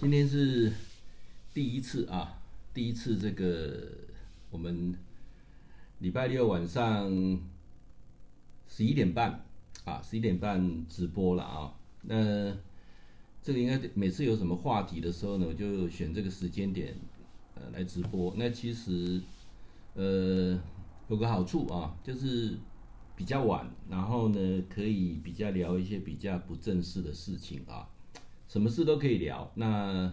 [0.00, 0.72] 今天是
[1.52, 2.40] 第一次啊，
[2.72, 3.90] 第一次这个
[4.48, 4.94] 我们
[5.98, 7.10] 礼拜六晚上
[8.68, 9.44] 十一点半
[9.84, 11.74] 啊，十一点半直播了啊。
[12.02, 12.56] 那
[13.42, 16.94] 这个应该每次有什么话题的时候呢，我就选这个时间点
[17.56, 18.32] 呃来直播。
[18.36, 19.20] 那其实
[19.94, 20.56] 呃
[21.08, 22.56] 有个好处啊，就是
[23.16, 27.88] 比较晚，然后呢可以比较聊一些比较不正式的事情啊。
[28.48, 29.50] 什么事都可以聊。
[29.54, 30.10] 那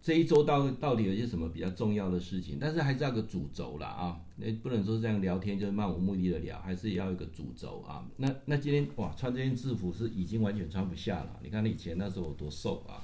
[0.00, 2.56] 这一周到到底有些什么比较重要的事情？
[2.60, 8.06] 但是还是要个主轴啦啊，那不能说这样聊天就是漫无目的的聊，还是要一个主轴啊。
[8.16, 11.40] 那那今天哇，穿这件制服是已经完全穿不下了。
[11.42, 13.02] 你看以前那时候我多瘦啊，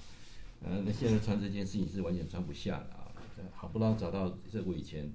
[0.63, 3.05] 呃，那现在穿这件事情是完全穿不下了啊。
[3.53, 5.13] 好不容易找到这我以前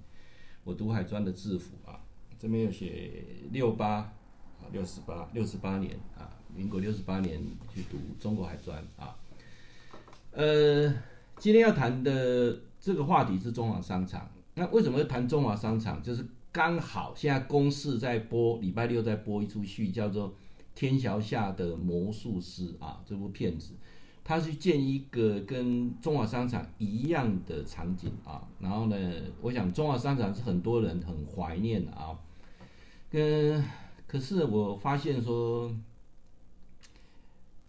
[0.63, 2.01] 我读海专的制服啊，
[2.37, 6.29] 这边有写六八啊，六十八六十八年啊。
[6.55, 7.41] 民国六十八年
[7.73, 9.15] 去读中国海专啊，
[10.31, 10.93] 呃，
[11.37, 14.29] 今天要谈的这个话题是中华商场。
[14.55, 16.03] 那为什么谈中华商场？
[16.03, 20.29] 就是刚好现在公视在播，礼拜六在播一出戏，叫做
[20.75, 23.73] 《天桥下的魔术师》啊，这部片子，
[24.23, 28.45] 他去建一个跟中华商场一样的场景啊。
[28.59, 28.97] 然后呢，
[29.41, 32.19] 我想中华商场是很多人很怀念的啊。
[33.09, 33.63] 跟
[34.05, 35.73] 可是我发现说。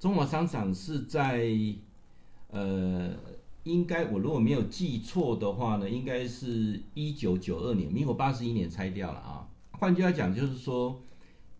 [0.00, 1.46] 中华商场是在，
[2.48, 3.14] 呃，
[3.64, 9.46] 应该我如果没有记错的话呢，应该是一九九二年，民国八十一年拆掉了啊。
[9.72, 11.02] 换句话讲，就是说，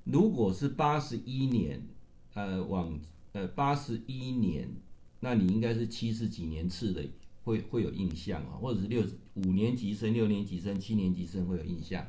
[0.05, 1.87] 如果是八十一年，
[2.33, 2.99] 呃，往
[3.33, 4.71] 呃八十一年，
[5.21, 7.07] 那你应该是七十几年次的
[7.45, 9.05] 会会有印象啊，或者是六
[9.35, 12.07] 五年级生、六年级生、七年级生会有印象。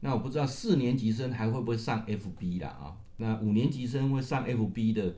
[0.00, 2.96] 那我不知道四年级生还会不会上 FB 啦啊？
[3.18, 5.14] 那五年级生会上 FB 的。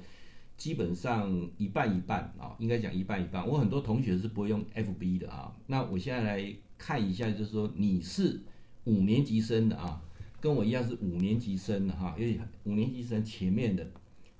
[0.57, 3.47] 基本上一半一半啊，应该讲一半一半。
[3.47, 5.55] 我很多同学是不会用 FB 的啊。
[5.67, 8.41] 那我现在来看一下，就是说你是
[8.85, 10.03] 五年级生的啊，
[10.41, 12.15] 跟我一样是五年级生的哈。
[12.19, 13.87] 因为五年级生前面的，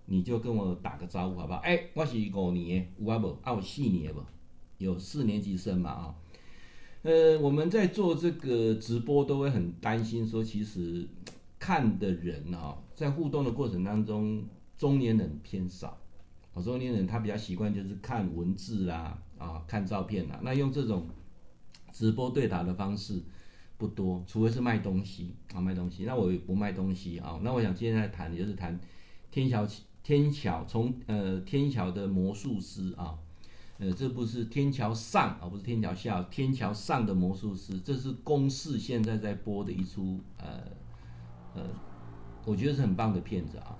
[0.07, 1.59] 你就跟我打个招呼好不好？
[1.61, 3.37] 哎，我是五年，有啊不？
[3.43, 4.21] 啊我四年不？
[4.79, 6.15] 有四年级生嘛啊？
[7.03, 11.07] 呃，我们在做这个直播都会很担心说，其实
[11.59, 14.45] 看的人啊，在互动的过程当中，
[14.79, 15.97] 中年人偏少。
[16.63, 20.41] 中年人他比较习惯就是看文字啦，啊，看照片啦。
[20.43, 21.07] 那用这种
[21.93, 23.23] 直播对答的方式
[23.77, 26.05] 不多，除非是卖东西啊，卖东西。
[26.05, 27.39] 那我也不卖东西啊。
[27.43, 28.79] 那我想今天来谈的就是谈
[29.31, 29.67] 天桥
[30.03, 33.19] 天桥从呃天桥的魔术师啊，
[33.79, 40.63] 呃这部是天桥上而不是天桥下，天桥上的魔术师，这是公视现在在播的一出呃
[41.55, 41.63] 呃，
[42.45, 43.77] 我觉得是很棒的片子啊。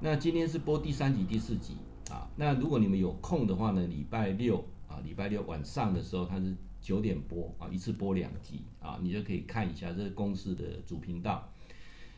[0.00, 1.76] 那今天是播第三集第四集。
[2.10, 11.48] 啊，那如果你们有空的话呢，礼拜六啊，礼拜六晚上的时候，它是九点播啊，一次播两集啊，你就可以看一下这个公司的主频道。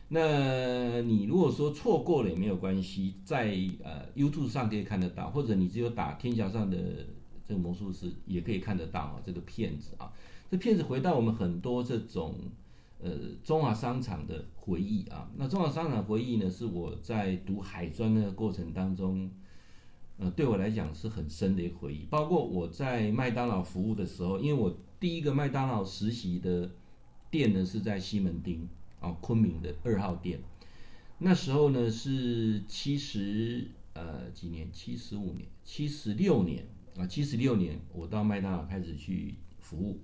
[0.08, 6.76] 那你如果说错过了也没有关系，在呃 YouTube 上可以看得到，或者你只有打天桥上的
[7.46, 10.12] 这个魔术师也可以看得到啊，这个片子啊，
[10.50, 12.34] 这片子回到我们很多这种
[13.00, 13.10] 呃
[13.42, 15.30] 中华商场的回忆啊。
[15.36, 19.30] 那中华商场回忆呢，是我在读海专的过程当中。
[20.20, 22.04] 呃，对我来讲是很深的一个回忆。
[22.10, 26.68] 包括我在麦当劳服务的时候，因为我第一个麦当劳实习的
[27.30, 28.68] 店呢是在西门町
[28.98, 30.40] 啊，昆明的二号店。
[31.18, 40.00] 那时候呢是七十呃几年，七十五年，七十六年啊，七十六年我到麦当劳开始去服务。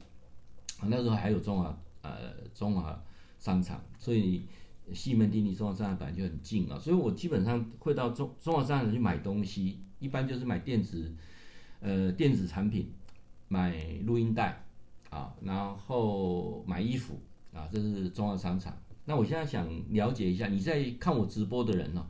[0.83, 3.03] 那时候还有中华呃中华
[3.41, 4.47] 商场，所以
[4.93, 9.81] 西门町离中华商场本来就很近啊，所以我基本上会到中中华商场去买东西。
[10.05, 11.11] 一般就是买电子，
[11.81, 12.93] 呃，电子产品，
[13.49, 14.63] 买录音带，
[15.09, 17.19] 啊，然后买衣服，
[17.55, 18.77] 啊，这是中华商场。
[19.07, 22.07] 那我现在想了解一下，你在看我直播的人呢，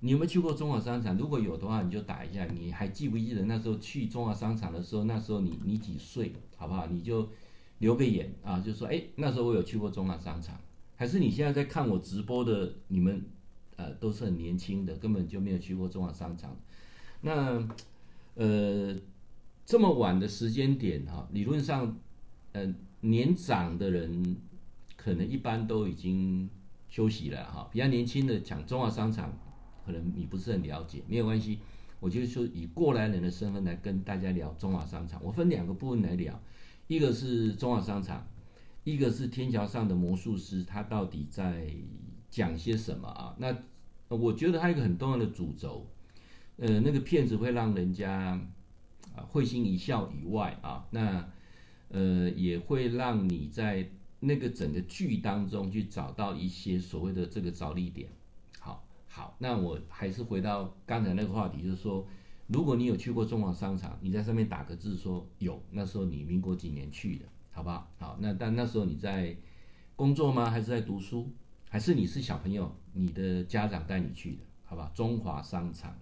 [0.00, 1.16] 你有没有去过中华商场？
[1.16, 2.44] 如果有的话，你就打一下。
[2.44, 5.04] 你还记不记得那时候去中华商场的时候？
[5.04, 6.34] 那时候你你几岁？
[6.58, 6.86] 好不好？
[6.88, 7.26] 你就
[7.78, 10.54] 留个言啊，就说哎，那时候我有去过中华商场。
[10.96, 13.24] 还是你现在在看我直播的你们，
[13.76, 16.54] 呃，都是很年轻的，根本就没有去过中华商场。
[17.20, 17.66] 那，
[18.34, 18.96] 呃，
[19.66, 21.98] 这么晚的时间点哈，理论上，
[22.52, 24.36] 呃，年长的人
[24.96, 26.48] 可能一般都已经
[26.88, 27.68] 休息了哈。
[27.72, 29.36] 比较年轻的讲中华商场，
[29.84, 31.58] 可能你不是很了解，没有关系。
[32.00, 35.20] 我就说以过来人的身份来跟大家聊中华商场。
[35.24, 36.40] 我分两个部分来聊，
[36.86, 38.24] 一个是中华商场，
[38.84, 41.68] 一个是天桥上的魔术师，他到底在
[42.30, 43.34] 讲些什么啊？
[43.38, 43.56] 那
[44.08, 45.84] 我觉得他一个很重要的主轴。
[46.58, 48.40] 呃，那个骗子会让人家，
[49.14, 51.30] 啊会心一笑以外啊，那
[51.88, 53.88] 呃也会让你在
[54.18, 58.08] 那个整个剧当中去找到一些所谓的这个着力点。
[58.58, 62.04] 好，好，那我还是回到刚才那个话题，就是说，
[62.48, 67.88] 如果你有去过中华商场，你在上面打个字说有，那时候你民国几年去的，好不好？
[67.98, 69.36] 好，那但那时候你在
[69.94, 70.50] 工作吗？
[70.50, 71.30] 还是在读书？
[71.68, 74.90] 还是你是小朋友，你的家长带你去的，好吧？
[74.92, 75.96] 中华商场。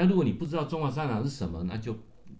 [0.00, 1.92] 那如果你不知道中华商场是什么，那就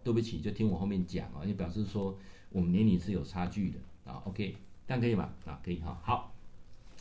[0.05, 2.16] 对不起，就听我后面讲啊，就表示说
[2.50, 4.22] 我们年龄是有差距的啊。
[4.26, 4.56] OK，
[4.87, 5.28] 这样可以吗？
[5.44, 6.00] 啊，可以哈。
[6.05, 6.32] 好，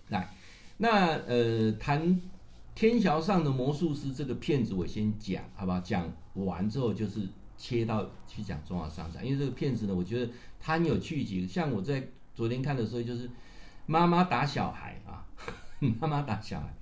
[0.09, 0.33] 来，
[0.77, 2.19] 那呃，谈
[2.73, 5.79] 天桥上的魔术师这个片子，我先讲，好不好？
[5.81, 13.29] 讲完之后就是切到去讲中华商场，因为这个片子呢，我觉得它很有趣几个，像我在昨天看的时候，就是
[13.85, 15.23] 妈妈打小孩啊。
[16.01, 16.73] 妈妈打小孩，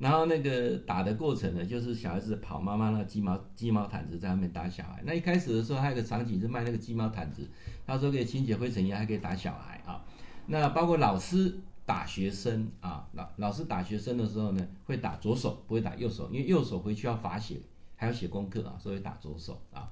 [0.00, 5.02] 然后那个打的过程呢，就是小孩子跑妈妈那鸡毛鸡毛毯子在外面打小孩。
[5.04, 7.46] 那一开始的时候，还有个场景是卖那个鸡毛毯子，
[7.86, 10.02] 他说可以清洁灰尘，也还可以打小孩啊。
[10.46, 11.54] 那包括老师
[11.84, 17.60] 打学生啊，老老师打学生的时候呢，会打左手，不会打右手，因为右手回去要罚写，
[17.94, 19.86] 还要写功课啊，所以打左手啊。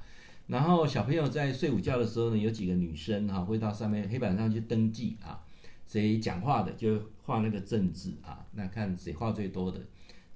[0.46, 5.44] 然后小朋友在睡午觉的时候呢，有几个女生哈，会到上面黑板上去登记啊。
[5.86, 9.80] 谁讲话的就画那个正字啊，那看谁画最多的，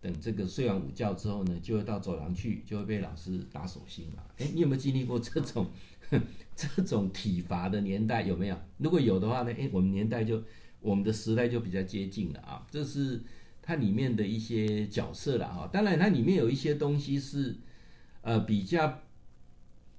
[0.02, 4.22] 等这个睡完午觉之后呢，就会到走廊去，就会被老师打手心嘛。
[4.37, 5.69] 哎，你有没有经历过这种
[6.54, 8.22] 这种体罚的年代？
[8.22, 8.56] 有没有？
[8.76, 10.43] 如果有的话呢，哎，我们年代就
[10.81, 12.66] 我们的时代就比较接近了啊。
[12.70, 13.22] 这是
[13.62, 15.70] 它里面的一些角色了哈。
[15.72, 17.56] 当然，它里面有一些东西是
[18.20, 19.00] 呃比较。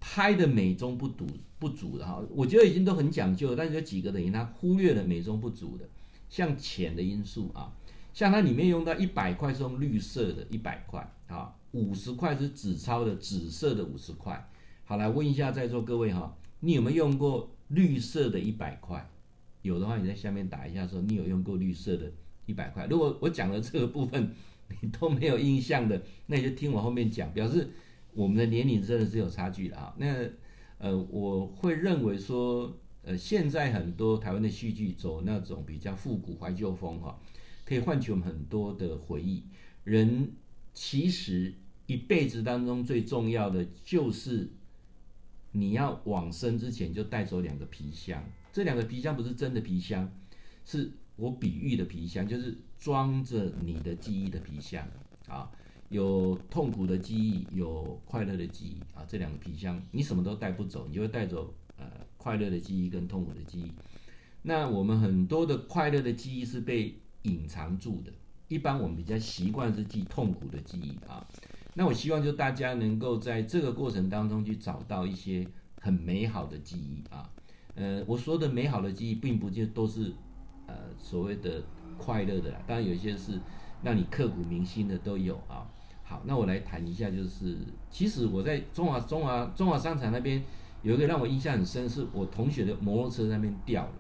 [0.06, 1.26] 拍的美中不足
[1.58, 5.88] 不足的哈，我觉得已经都很讲究，但是有几个等于他忽略了美中不足的，
[6.28, 7.72] 像钱的因素啊，
[8.14, 14.48] 像它里面用到一百块是用绿色的，一百块啊，五十块是纸钞的紫色的五十块。
[14.86, 19.10] 好，来问一下在座各位哈，你有没有用过绿色的一百块？
[19.64, 22.12] 有的话你在下面打一下说你有用过绿色的
[22.46, 22.86] 一百块。
[22.88, 24.32] 如果我讲的这个部分
[24.82, 27.70] 你都没有印象的，那你就听我后面讲，表示。
[28.16, 29.92] 我们的年龄真的是有差距的啊。
[29.98, 30.06] 那
[30.78, 32.72] 呃，我会认为说，
[33.02, 37.20] 呃，现在很多台湾的戏剧走那种比较复古怀旧风哈，
[37.66, 39.44] 可以唤起我们很多的回忆。
[39.84, 40.32] 人
[40.74, 41.54] 其实
[41.86, 44.50] 一辈子当中最重要的就是，
[45.52, 48.24] 你要往生之前就带走两个皮箱。
[48.52, 50.12] 这两个皮箱不是真的皮箱，
[50.64, 54.88] 是我比喻的皮箱，就是装着你的记忆的皮箱
[55.28, 55.52] 啊。
[55.90, 61.86] 有痛苦的记忆，有快乐的记忆啊，这两个皮箱你什么都带不走，你就会带走呃
[62.18, 63.72] 快乐的记忆跟痛苦的记忆。
[64.42, 68.12] 那我们很多的快乐的记忆是被隐藏住的，
[68.48, 71.26] 一般我们比较习惯是记痛苦的记忆啊。
[71.74, 75.48] 那我希望就大家能够在这个过程当中去找到一些
[75.82, 77.30] 很美好的记忆啊。
[77.76, 80.14] 呃，我说的美好的记忆，并不就都是
[80.68, 81.64] 呃所谓的
[81.98, 83.40] 快乐的啦，当然有一些是
[83.82, 85.66] 让你刻骨铭心的都有啊。
[86.04, 87.58] 好，那我来谈一下，就是
[87.90, 90.44] 其实我在中华中华中华商场那边
[90.84, 93.94] 有一个让我印象很深，是我同学的摩托车那边掉了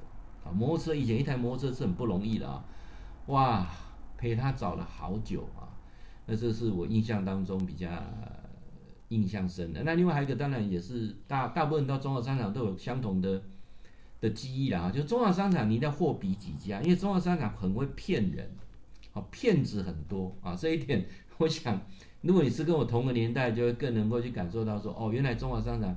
[0.46, 0.52] 啊。
[0.52, 2.64] 摩托车以前一台摩托车是很不容易的啊，
[3.28, 3.68] 哇，
[4.18, 5.70] 陪他找了好久啊。
[6.26, 7.88] 那这是我印象当中比较
[9.10, 9.84] 印象深的。
[9.84, 13.42] 那另外还有一个，当然也是大大部分到中华商场都有相同的
[14.22, 18.50] 的记忆啦，就中华商场你一定要货比几家，因为中华商场很会骗人，
[19.14, 21.06] 啊，骗子很多啊，这一点。
[21.40, 21.82] 我想，
[22.22, 25.94] 如果你是跟我同个年代，就会更能够去感受到说，哦，原来中华商场，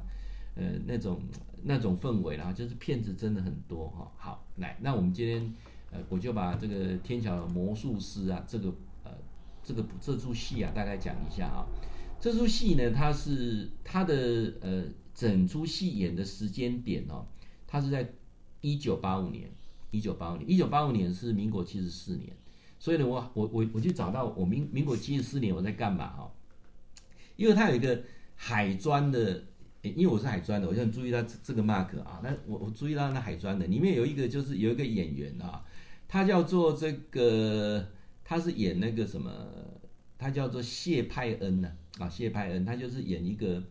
[0.55, 1.21] 呃，那种
[1.63, 4.11] 那种氛围啦，就是骗子真的很多哈。
[4.17, 5.55] 好，来，那我们今天，
[6.09, 8.73] 我就把这个天桥魔术师啊，这个
[9.05, 9.11] 呃，
[9.63, 11.67] 这个这出戏啊，大概讲一下啊。
[12.21, 14.85] 这出戏呢，它是它的呃，
[15.15, 17.27] 整出戏演的时间点哦，
[17.67, 18.11] 它是在
[18.61, 19.51] 一九八五年，
[19.91, 22.35] 一九八五年，一九八五年是民国七十四年。
[22.79, 26.31] 所以呢，我我我我就找到我民民国七十四年我在干嘛哈？
[27.37, 28.03] 因为它有一个
[28.35, 29.45] 海专的，
[29.83, 32.21] 因为我是海专的，我就很注意到这个 mark 啊。
[32.23, 35.65] 那我我注意到那海专的里面有一个就是有一个演员啊，
[36.09, 37.87] 他叫做这个，
[38.25, 39.31] 他是演那个什么，
[40.19, 43.63] 他叫做谢派恩呐啊，谢派恩，他就是演一个。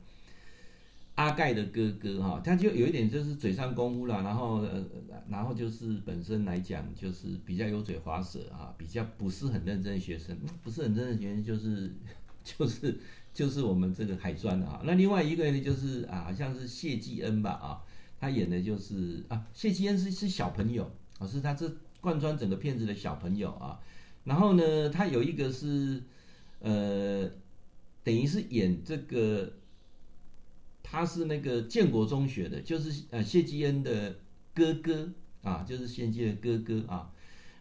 [1.16, 4.86] 阿盖的哥哥哈，他就有一点就是嘴上功夫了，然后呃，
[5.30, 11.90] 然后就是本身来讲就是比较油嘴滑舌啊，比较不是很认真的学生，不是很认真的学生就是
[12.44, 13.00] 就是
[13.34, 14.82] 就是我们这个海专的啊。
[14.84, 17.80] 那另外一个人就是啊，好像是谢继恩吧啊，
[18.20, 21.74] 他演的就是啊，谢继恩是是小朋友啊，是他这
[22.06, 23.82] 贯穿整个片子的小朋友啊。
[24.24, 26.02] 然后呢，他有一个是
[26.60, 27.30] 呃，
[28.04, 29.52] 等于是演这个。
[30.88, 34.16] 他是那个建国中学的，就是呃谢基恩的
[34.54, 35.10] 哥哥
[35.42, 37.12] 啊，就是谢基恩哥哥啊。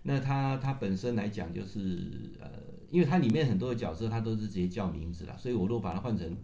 [0.03, 2.51] 那他他本身来讲就是呃，
[2.91, 6.37] 因为他里面很多的角色他都是直接叫名字啦，所以我如果把它换成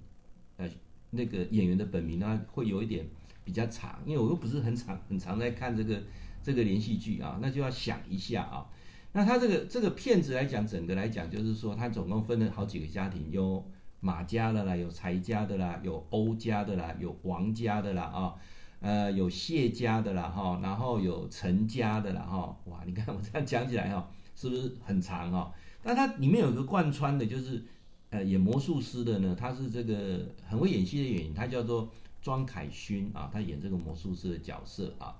[0.56, 0.66] 呃
[1.10, 3.06] 那个演员的本名的话，会有一点
[3.44, 6.02] 比较长，因为我又不是很常很常在看这个
[6.42, 8.66] 这个连续剧啊，那就要想一下啊。
[9.12, 13.64] 那他这个这个片子来讲，整个来讲就是说，他总共分了好几个家庭，有
[14.00, 18.34] 马家的啦，有柴家的啦，有欧家的啦，有王家的啦啊。
[18.80, 25.52] 呃，有谢家的啦哈，然后有陈家的啦哈，哇，你看我这样讲起来哈，是不是很长哈？
[25.82, 27.62] 但它里面有一个贯穿的，就是
[28.08, 31.90] 呃演魔术师的呢，他是这个很会演戏的演员，他叫做
[32.22, 35.14] 庄凯勋啊，他演这个魔术师的角色啊。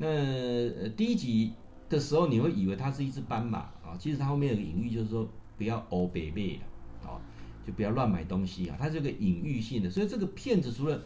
[0.00, 1.52] 那、呃、第一集
[1.88, 6.60] 的时候，你会以为他是一只斑马啊，其实他后面有个隐喻，就是说不要欧北北
[7.02, 7.18] 啊，
[7.66, 11.02] 就不要乱买东西啊，它是个隐喻性的，所以这个片子除了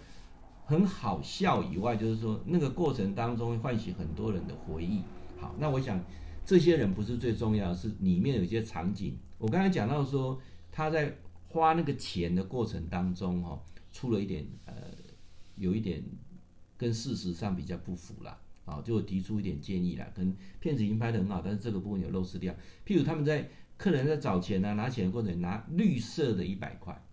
[0.66, 5.00] 很好笑以外，就是说那个过程当中会唤起很多人的回忆。
[5.40, 5.98] 好，那我想
[6.44, 9.16] 这些人不是最重要，是里面有一些场景。
[9.38, 10.38] 我刚才讲到说
[10.70, 11.16] 他在
[11.48, 13.58] 花那个钱的过程当中，哈，
[13.90, 14.74] 出了一点呃，
[15.56, 16.04] 有一点
[16.76, 20.06] 跟事实上比较不符了，啊，就提出一点建议啦。
[20.14, 22.54] 可能片子已经拍得很好，但是这个部分有漏失掉。
[22.86, 27.04] 譬如他们在客人在找钱啊，拿钱的过程拿绿色的一百块，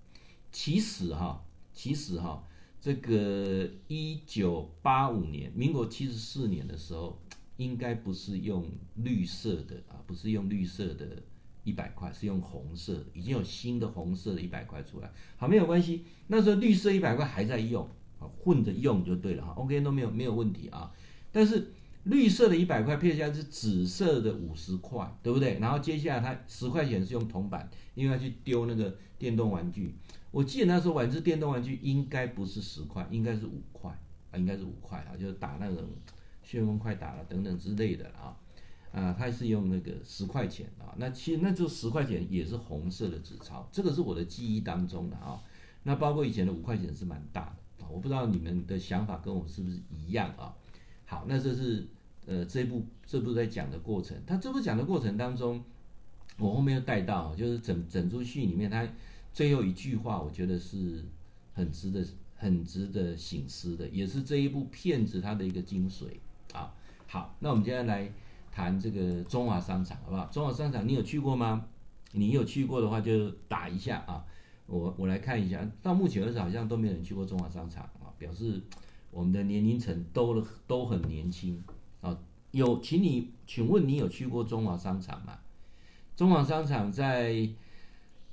[0.51, 2.45] 其实哈，其实哈。
[2.81, 7.21] 这个一九八五年，民国七十四年的时候，
[7.57, 8.65] 应该不是用
[8.95, 11.21] 绿色的啊，不是用绿色的
[11.65, 15.11] 一百块，是用红色，已经有新的红色的一百块出来。
[15.35, 17.85] 好，没有关系，那时候绿色一百块还在用
[18.17, 19.51] 啊，混着用就对了哈。
[19.57, 20.89] OK，都没有没有问题啊。
[21.39, 21.71] 但是
[22.03, 25.57] 绿色的一百块配下来是紫色的五十块，对不对？
[25.59, 29.95] 然后接下来它十块钱是用铜板，因为要去丢那个电动玩具。
[30.31, 33.89] 我记得那时候玩这电动玩具应该不是十块，应该是五块
[34.31, 35.77] 啊，应该是五块啊，就是打那种
[36.43, 38.35] 旋风快打了等等之类的啊，
[38.91, 45.41] 啊，它是用那个十块钱啊，那其实那就十块钱也是红色的纸钞，这个是我的记忆当中的啊，
[45.83, 50.53] 那包括以前的五块钱是蛮大的啊，我不知道你们的想法跟我是不是一样啊？
[51.09, 51.85] 好，那这是
[52.25, 55.61] 呃这部这部在讲的过程，他这部讲的过程当中，
[56.37, 58.87] 我后面又带到就是整整出戏里面他。
[59.31, 61.05] 最后一句话，我觉得是
[61.53, 62.03] 很值得、
[62.35, 66.05] 很值得省思的，也是这一部片子它的一个精髓
[66.51, 66.73] 啊。
[67.05, 68.11] 好，那我们接下来
[68.51, 70.25] 谈这个中华商场，好不好？
[70.31, 71.67] 中华商场你有去过吗？
[72.13, 74.25] 你有去过的话就打一下啊。
[74.65, 78.59] 我我来看一下，到目前为止好像都没有人去过中华商场啊，表示
[79.11, 81.63] 我们的年龄层都都很年轻
[82.01, 82.19] 啊。
[82.51, 85.39] 有，请你，请问你有去过中华商场吗？
[86.15, 87.49] 中华商场在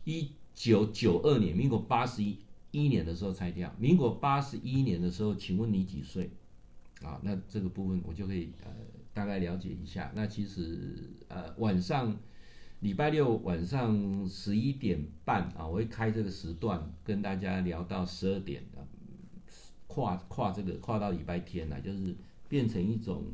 [0.05, 0.31] 一。
[0.59, 2.39] 九九二年，民国八十一
[2.71, 3.71] 一年的时候拆掉。
[3.79, 6.31] 民国八十一年的时候，请问你几岁？
[7.03, 8.71] 啊，那这个部分我就可以呃
[9.13, 10.11] 大概了解一下。
[10.15, 12.17] 那其实呃晚上
[12.81, 18.81] 礼拜六晚上十一点半啊，我会开这个时段跟大家聊到十二点啊，
[19.87, 22.15] 跨跨这个跨到礼拜天来，就是
[22.49, 23.25] 变成一种。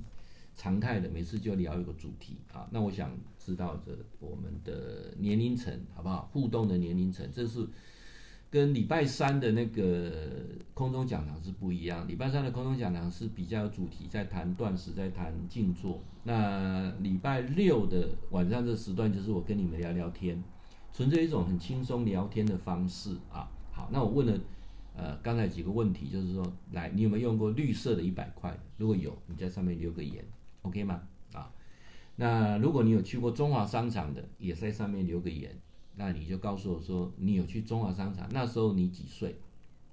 [0.55, 2.69] 常态的，每次就聊一个主题啊。
[2.71, 3.91] 那我想知道这
[4.21, 6.29] 我们的年龄层好不好？
[6.31, 7.67] 互动的年龄层，这是
[8.51, 10.13] 跟礼拜三的那个
[10.75, 12.07] 空中讲堂是不一样。
[12.07, 15.99] 礼拜三的空中讲堂是比较有主题，在谈断食，在谈静坐。
[16.23, 20.45] 那礼拜六的晚上这时段，就是我跟你们聊聊天，
[20.93, 23.49] 纯粹一种很轻松聊天的方式啊。
[23.73, 24.39] 好，那我问了。
[24.95, 28.55] 呃，刚才几个问题就是说，来，你有没有用过绿色的一百块？
[28.77, 30.23] 如果有，你在上面留个言
[30.63, 31.03] ，OK 吗？
[31.33, 31.51] 啊，
[32.17, 35.59] 那如果你有去过中华商场的，也在上面留个言，
[35.97, 39.35] 那你就告诉我说，你有去中华商场，那时候你几岁？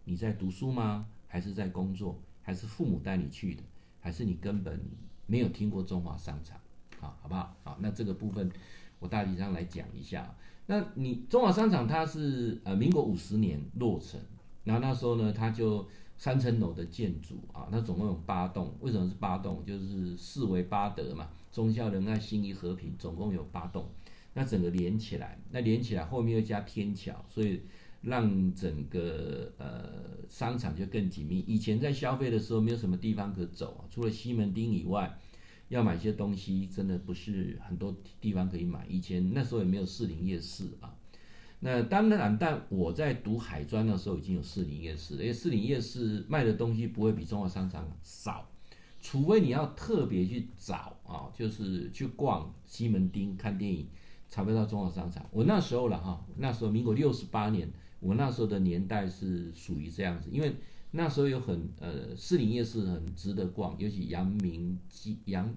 [0.03, 1.07] 你在读书吗？
[1.27, 2.19] 还是在工作？
[2.41, 3.63] 还是父母带你去的？
[4.01, 4.79] 还是你根本
[5.27, 6.57] 没有听过中华商场？
[6.99, 7.55] 啊，好不好？
[7.63, 8.51] 好，那这个部分
[8.99, 10.35] 我大体上来讲一下。
[10.65, 14.19] 那你中华商场它是呃民国五十年落成。
[14.63, 15.87] 然后那时候呢，它就
[16.17, 18.75] 三层楼的建筑啊，那总共有八栋。
[18.81, 19.63] 为什么是八栋？
[19.65, 23.89] 就是四维八德嘛，忠孝仁爱信义和平，总共有八栋。
[24.33, 27.61] 那整个连起来，那连起来后面又加天桥，所以
[28.01, 31.39] 让整个呃商场就更紧密。
[31.47, 35.17] 以前在消费的时候没有什么地方可走，除了西门町以外，
[35.69, 38.85] 要买些东西真的不是很多地方可以买。
[38.87, 40.93] 以前那时候也没有士林夜市啊。
[41.61, 48.49] 那当然，但我在读海专的时候已经有士林夜市，因为士林夜市卖的东西不会比中华商场少，
[49.01, 53.85] 除非你要特别去找啊，就是去逛西门町看电影，
[54.29, 55.25] 才会到中华商场。
[55.31, 60.55] 我那时候了哈，那时候民国六十八年，我那时候的年代是属于这样子，因为
[60.91, 65.53] 那时候有很呃士林夜市很值得逛，尤其阳明戏阳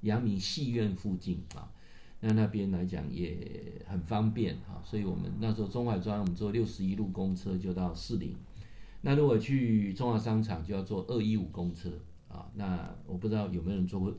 [0.00, 1.70] 阳明戏院附近啊，
[2.26, 3.36] 那那边来讲也
[3.86, 8.34] 很方便啊，所以我们那时候中淮专我们坐六十一路公车就到士林，
[9.02, 11.90] 那如果去中华商场就要坐二一五公车
[12.28, 14.14] 啊，那我不知道有没有人坐过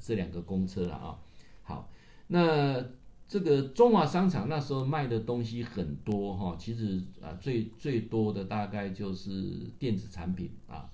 [0.00, 1.18] 这两个公车了啊，
[1.62, 1.90] 好，
[2.28, 2.84] 那。
[3.30, 10.90] 这个中华商场那时候卖的东西很多哈，其实啊最最多的大概就是电子产品啊。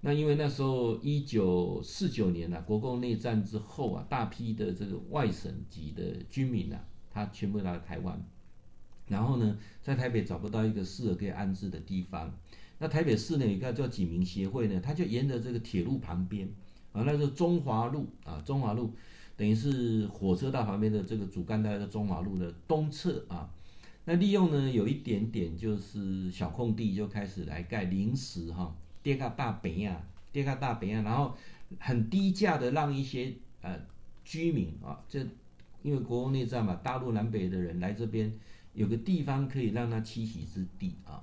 [0.00, 8.22] 那因为那时候一九四九年啊，国共内战之后啊，大批的这个外省籍的居民啊，他全部来台湾，
[9.08, 12.32] 然后呢，在台北找不到一个适合可以安置的地方。
[12.78, 16.48] 那台北市呢，有一个叫警民协会呢，他就沿着这个铁路旁边
[16.92, 18.94] 啊，那个中华路啊，中华路。
[19.36, 23.50] 等于是火车道旁边的这个主干道的中华路的东侧啊，
[24.04, 30.00] 那利用呢有一点点就是小空地，就开始来盖临时哈，跌个大北啊，
[30.32, 31.34] 跌个大北啊，然后
[31.78, 33.78] 很低价的让一些呃
[34.24, 35.20] 居民啊，这
[35.82, 38.32] 因为国共内战嘛，大陆南北的人来这边
[38.74, 41.22] 有个地方可以让他栖息之地啊，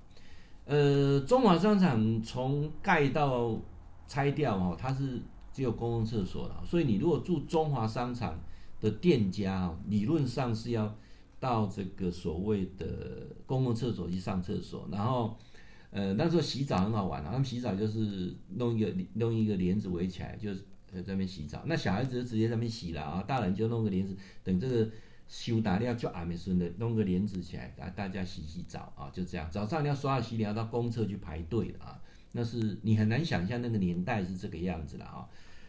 [0.66, 3.60] 呃，中华商场从盖到
[4.08, 5.22] 拆掉哈，它是。
[5.54, 8.40] 只有公共厕所了，所以你如果住中华商场
[8.80, 10.96] 的店家，理论上是要
[11.40, 14.88] 到这个所谓的公共厕所去上厕所。
[14.92, 15.36] 然后，
[15.92, 20.60] 呃，那时候洗澡很好玩，他们洗澡就是弄一个弄一个帘子围起来，就是
[20.92, 21.64] 在那边洗澡。
[21.66, 24.90] 那小孩子就直接在那边洗了啊，大人就弄个帘子，等这个
[25.28, 29.50] 修打掉就阿美孙的弄个帘子起来，大家洗洗澡啊，就这样。
[29.50, 32.00] 早上你要刷牙洗脸，要到公厕去排队的啊，
[32.34, 35.28] 那是你很难想象那个年代是这个样子了啊。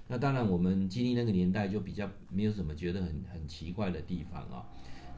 [0.08, 4.66] 那当然，我们经历那个年代就比较没有什么觉得很很奇怪的地方啊。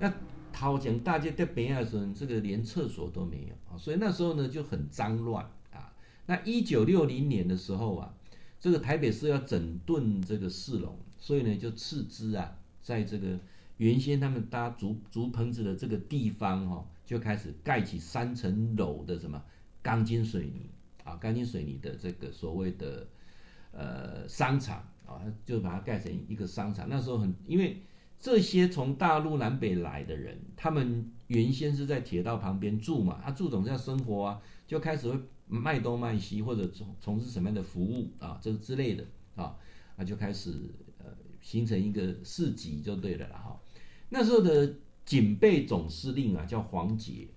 [0.00, 0.12] 那
[0.60, 5.90] 桃江大街在北亚的时候，这个连厕所都没有啊，所以那时候呢就很脏乱啊。
[6.26, 8.14] 那一九六零年的时候啊，
[8.60, 13.40] 这个台北市要整顿这个市容，所以呢就斥资啊，在这个
[13.78, 19.42] 原先他们搭竹竹棚子的这个地方哈，就开始盖起三层楼的什么
[19.80, 20.68] 钢筋水泥
[21.04, 23.08] 啊，钢筋水泥的这个所谓的。
[23.72, 26.88] 呃，商场啊，就把它盖成一个商场。
[26.88, 27.80] 那时候很，因为
[28.20, 39.04] 这些从大陆南北来的人，他们原先是在铁道旁边住嘛，他住总是要生活啊，就开始会卖东卖西，或者从从事什么样的服务啊，这之类的
[39.34, 39.56] 啊，
[39.96, 40.52] 那就开始
[40.98, 41.06] 呃
[41.40, 43.58] 形成一个市集就对了啦哈。
[44.10, 44.74] 那时候的
[45.06, 47.28] 警备总司令啊叫黄杰，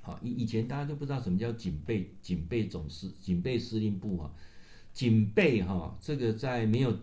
[0.00, 4.32] 好，以以前大家都不知道什么叫警备警备总司警备司令部啊。
[4.92, 6.94] 警备哈，这个在没有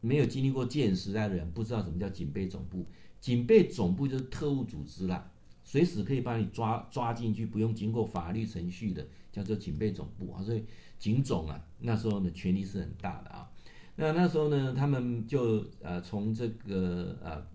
[0.00, 2.86] 没有经历过建时代的人不知道什么叫警备总部。
[3.20, 5.30] 警备总部就是特务组织啦，
[5.62, 10.42] 随时可以把你抓抓进去，不用经过法律程序的，叫做警备总部啊。
[10.42, 10.64] 所以
[10.98, 13.50] 警总啊，那时候呢权力是很大的啊。
[13.96, 17.46] 那那时候呢，他们就呃从这个呃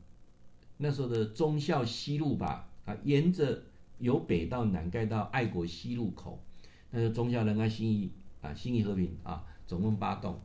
[0.77, 3.63] 那时候的忠孝西路吧啊，沿着
[3.99, 6.43] 由北到南盖到爱国西路口，
[6.91, 8.12] 那个忠孝仁爱信义。
[8.41, 10.39] 啊，信义和平啊，总共八栋。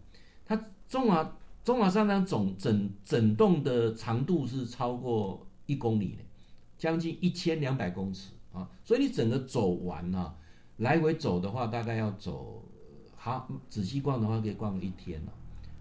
[0.47, 0.59] 它
[0.89, 6.23] 中华中华商场总整整栋的长度是超过一公里的，
[6.79, 8.69] 将近一千两百公尺啊。
[8.83, 10.35] 所以你整个走完啊，
[10.79, 12.65] 来回走的话，大概要走
[13.15, 15.33] 好仔细逛的话，可以逛一天了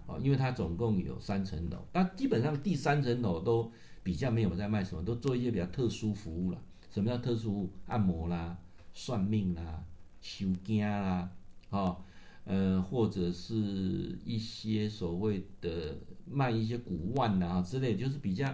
[0.06, 0.18] 啊。
[0.20, 6.62] 因为它总共有三层楼，但基本上第三层楼都比较没有在卖什么，都做一些比较特殊服务了。
[6.90, 7.70] 什么叫特殊服务？
[7.86, 8.58] 按摩啦、
[8.92, 9.82] 算命啦、
[10.20, 11.30] 收惊啦，
[11.70, 11.96] 哦。
[12.44, 18.52] 呃，或者是一些所谓的卖一些古玩啊之类，就是比较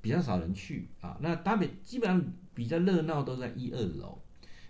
[0.00, 1.18] 比较少人去啊。
[1.20, 4.18] 那大北基本上比较热闹都在一二楼。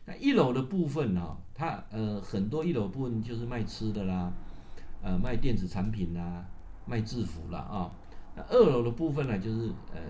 [0.06, 4.32] 那一楼的部分呢、啊，它呃很多一楼部分就是卖吃的啦，
[5.02, 6.44] 呃卖电子产品啦，
[6.86, 7.92] 卖制服啦啊。
[8.34, 10.00] 那二楼的部分呢，就是呃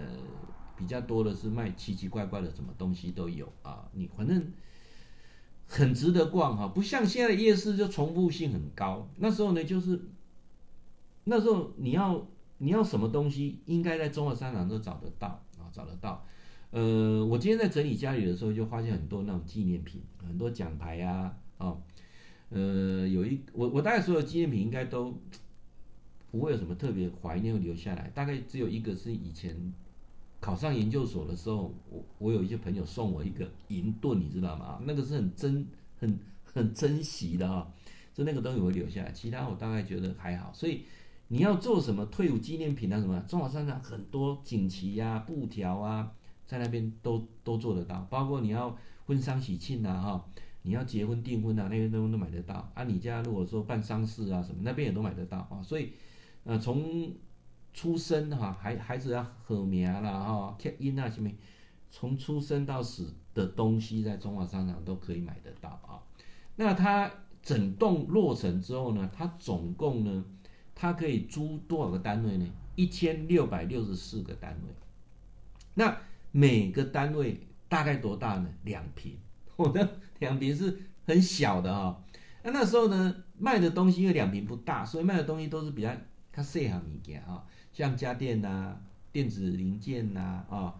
[0.77, 3.89] 比较多的是卖奇奇怪怪的什么东西都有啊。
[3.93, 4.53] 你反正。
[5.67, 9.09] 很值得逛哈，不像现在夜市就重复性很高。
[9.17, 10.01] 那时候呢，就是
[11.25, 12.27] 那时候你要
[12.59, 16.25] 你要什么东西，应该在中华商场都找得到啊，找得到。
[16.71, 21.77] 呃，我今天在整理家里的时候，就发现很多那种纪念品，很多奖牌啊，啊，
[22.51, 25.19] 呃，有一我我大概所有纪念品应该都
[26.31, 29.73] 不会有什么特别怀念留下来，大概只有一个是以前。
[30.45, 34.79] 考上研究所的时候，我我有一些朋友送我一个银盾，你知道吗？
[34.85, 35.67] 那个是很珍
[35.99, 37.73] 很很珍惜的哈，
[38.13, 40.53] 就那个东西我会留下来，其他我大概觉得还好。
[40.53, 40.83] 所以
[41.29, 46.13] 你要做什么退伍纪念品啊什么，中华商场很多锦旗呀、布条啊，
[46.47, 48.07] 在那边都都做得到。
[48.11, 48.77] 包括你要
[49.07, 50.27] 婚丧喜庆啊哈，
[50.61, 52.85] 你要结婚订婚啊，那些都都买得到啊。
[52.85, 55.63] 你家如果说办丧事啊什么，那边也都买得到啊。
[55.63, 55.93] 所以，
[56.45, 57.11] 呃，从
[57.75, 61.29] 出生哈，孩孩子要和名啦哈，贴音啊什么，
[61.91, 66.01] 从出生到死的东西，在中华商场都可以买得到啊。
[66.57, 70.25] 那它整栋落成之后呢，它总共呢，
[70.75, 72.47] 它可以租多少个单位呢？
[72.77, 74.75] 一千六百六十四个单位。
[75.75, 75.97] 那
[76.31, 78.49] 每个单位大概多大呢？
[78.63, 79.19] 两坪。
[79.57, 82.05] 我 的两坪是很小的哈，
[82.45, 85.93] 那那时候呢，卖的东西因为两坪不大，所以卖的东西都是比较
[86.33, 88.81] 较细项物件啊，像家电呐、啊、
[89.13, 90.75] 电子零件呐啊，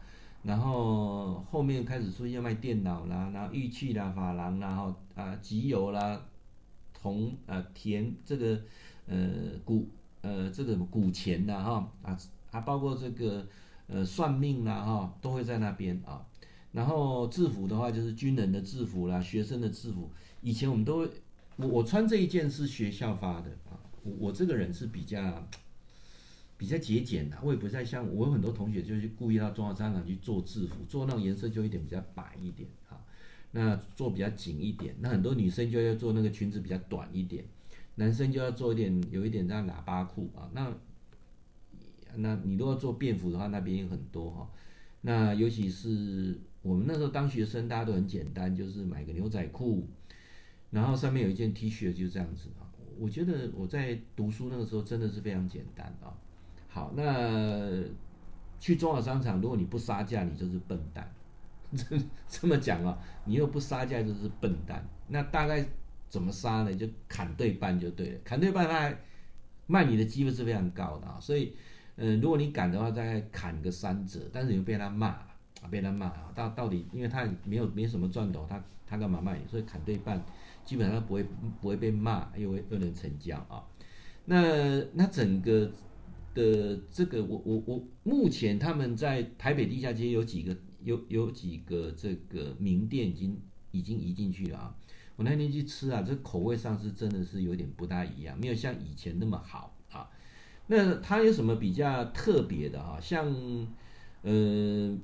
[0.45, 6.25] 然后后面开始出现卖电脑啦，然后玉器啦、珐琅啦、哈啊、集邮啦、
[6.95, 8.61] 铜啊、田这个
[9.09, 9.29] 呃
[9.65, 9.89] 古
[10.23, 12.17] 呃这个什么古钱呐哈啊，
[12.51, 13.45] 还包括这个
[13.89, 16.25] 呃算命啦哈，都会在那边啊。
[16.71, 20.11] 然后制服的话，就是军人的制服啦，学生的制服。
[20.43, 21.11] 以前我们都会，
[21.57, 23.79] 我我穿这一件是学校发的啊。
[24.03, 25.49] 我我这个人是比较
[26.65, 32.99] 比较节俭的，我也不太像我有很多同学就是故意到中华商场去做制服，做那种颜色就一点比较白一点啊。
[33.53, 37.45] 那做比较紧一点，那很多女生就要做那个裙子比较短一点，
[37.97, 40.51] 男生就要做一点有一点这样喇叭裤啊。
[40.55, 40.75] 那
[42.17, 44.51] 那你如果做便服的话，那边有很多哈。
[45.03, 46.41] 那尤其是。
[46.65, 49.87] 我们那时候当学生，大家都很简单，就是买个牛仔裤，
[50.71, 52.65] 然后上面有一件 T 恤，就这样子啊。
[52.99, 56.17] 我觉得我在读书那个时候真的是非常简单啊。
[56.75, 57.85] 好，那
[58.59, 61.09] 去中华商场，如果你不杀价，你就是笨蛋。
[61.77, 61.97] 这
[62.29, 64.85] 这么讲啊，你又不杀价就是笨蛋。
[65.07, 65.65] 那大概
[66.09, 66.75] 怎么杀呢？
[66.75, 68.19] 就砍对半就对了。
[68.25, 68.99] 砍对半，他还
[69.69, 71.17] 卖你的机会是非常高的啊。
[71.21, 71.55] 所以，
[71.95, 75.17] 嗯，如果你敢的话，大概砍个三折，但是你会被他骂。
[75.71, 79.47] 被他骂啊，到到底，因为他没有没什么赚头，他他干嘛卖你？
[79.49, 80.21] 所以砍对半，
[80.65, 81.25] 基本上不会
[81.61, 83.65] 不会被骂，又会又能成交啊。
[84.27, 85.71] 那那整个
[86.35, 94.77] 的这个，我我我目前他们在台北地下街有几个有有几个这个名店已经已经移进去了啊。
[95.17, 100.11] 我那天去吃啊，这口味上是真的是有点不大一样，没有像以前那么好啊。
[100.67, 102.99] 那它有什么比较特别的啊？
[103.01, 103.35] 像
[104.23, 104.99] 呃。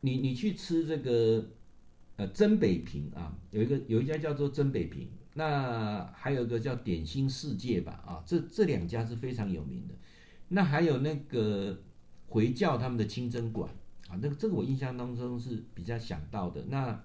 [0.00, 1.44] 你你去吃这个，
[2.14, 9.94] 呃，真北平啊，有一个有一家叫做真北平，那还有一个叫点心世界吧，啊，这这两家是非常有名的。
[10.48, 11.78] 那还有那个
[12.28, 13.70] 回教他们的清真馆
[14.08, 16.64] 啊，那这个我印象当中是比较想到的。
[16.68, 17.00] 那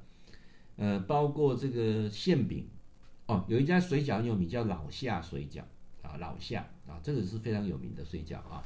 [0.76, 2.68] 呃，包括这个馅饼，
[3.28, 5.62] 哦，有一家水饺很有名，叫老夏水饺
[6.02, 8.64] 啊，老夏啊，这个是非常有名的水饺啊。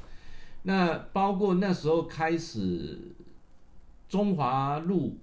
[0.62, 3.14] 那包括那时候开始。
[4.08, 5.18] 中华路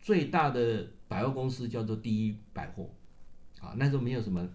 [0.00, 2.88] 最大的百货公司叫做第一百货，
[3.62, 4.46] 啊，那时候没有什么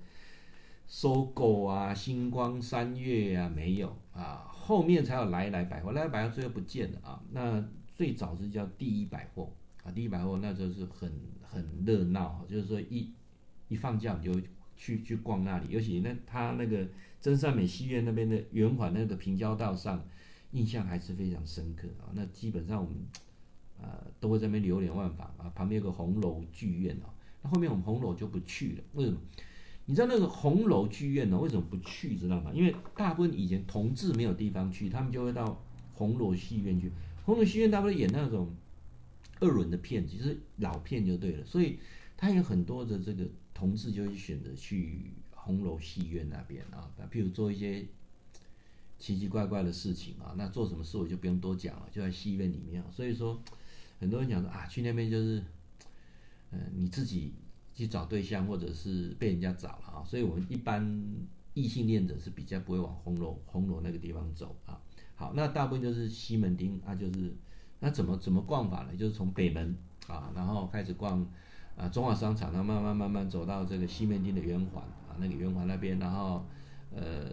[0.87, 7.23] 收购啊、星光三月啊，没有啊，后面才有来来百货，来来百货最后不见了啊。
[7.31, 7.63] 那
[7.95, 9.49] 最早是叫第一百货
[9.83, 13.11] 啊，第一百货那时候是很很热闹，就是说一
[13.69, 14.39] 一放假你就
[14.75, 16.85] 去去逛那里，尤其那他那个
[17.21, 20.05] 真善美戏院那边的圆环那个平交道上，
[20.51, 22.11] 印象还是非常深刻啊。
[22.13, 22.95] 那基本上我们。
[23.79, 25.47] 呃，都会在那边流连忘返啊。
[25.53, 27.13] 旁边有个红楼剧院啊，
[27.47, 28.83] 后面我们红楼就不去了。
[28.93, 29.17] 为什么？
[29.85, 31.39] 你知道那个红楼剧院呢？
[31.39, 32.17] 为什么不去？
[32.17, 32.51] 知道吗？
[32.53, 36.91] 因为大部分以前同志没有地方去，他们就会到红楼戏院去。
[37.25, 38.53] 红楼戏院大部分演那种
[39.39, 41.45] 二轮的片子，就是老片就对了。
[41.45, 41.79] 所以
[42.17, 47.85] 他有很多的这个同志就会选择去红楼戏院那边啊，譬如做一些
[48.99, 50.35] 奇奇怪怪的事情啊。
[50.37, 52.83] 那做什么事我就不用多讲了，就在戏院里面。
[52.91, 53.41] 所以说。
[53.99, 55.43] 很多人讲说啊，去那边就是，
[56.51, 57.33] 呃，你自己
[57.73, 60.03] 去找对象，或者是被人家找了啊。
[60.05, 61.03] 所以我们一般
[61.53, 64.79] 异性恋者是比较不会往红楼红楼那个地方走啊。
[65.15, 67.35] 好，那大部分就是西门町啊，就是
[67.79, 68.95] 那怎么怎么逛法呢？
[68.95, 69.75] 就是从北门
[70.07, 71.25] 啊，然后开始逛
[71.75, 76.45] 啊中华商场，然后慢慢慢慢走到这个西门町的圆环啊，那个圆环那边，然后
[76.95, 77.31] 呃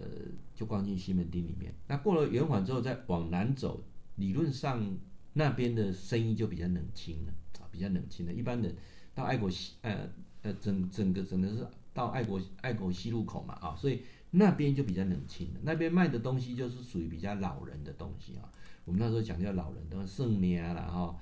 [0.54, 1.74] 就逛进西门町里面。
[1.86, 3.84] 那过了圆环之后再往南走，
[4.16, 4.96] 理论上。
[5.36, 8.32] 那边的生意就比较冷清了啊，比较冷清了。
[8.32, 8.72] 一般人
[9.14, 10.08] 到爱国西，呃
[10.42, 15.60] 呃，整整个整个是到爱国爱国西路口嘛啊，所以那边就比较冷清了。
[15.62, 18.50] 那边卖的东西就是属于比较老人的东西啊。
[18.84, 21.16] 我们那时候讲叫老人，的圣名啦哈，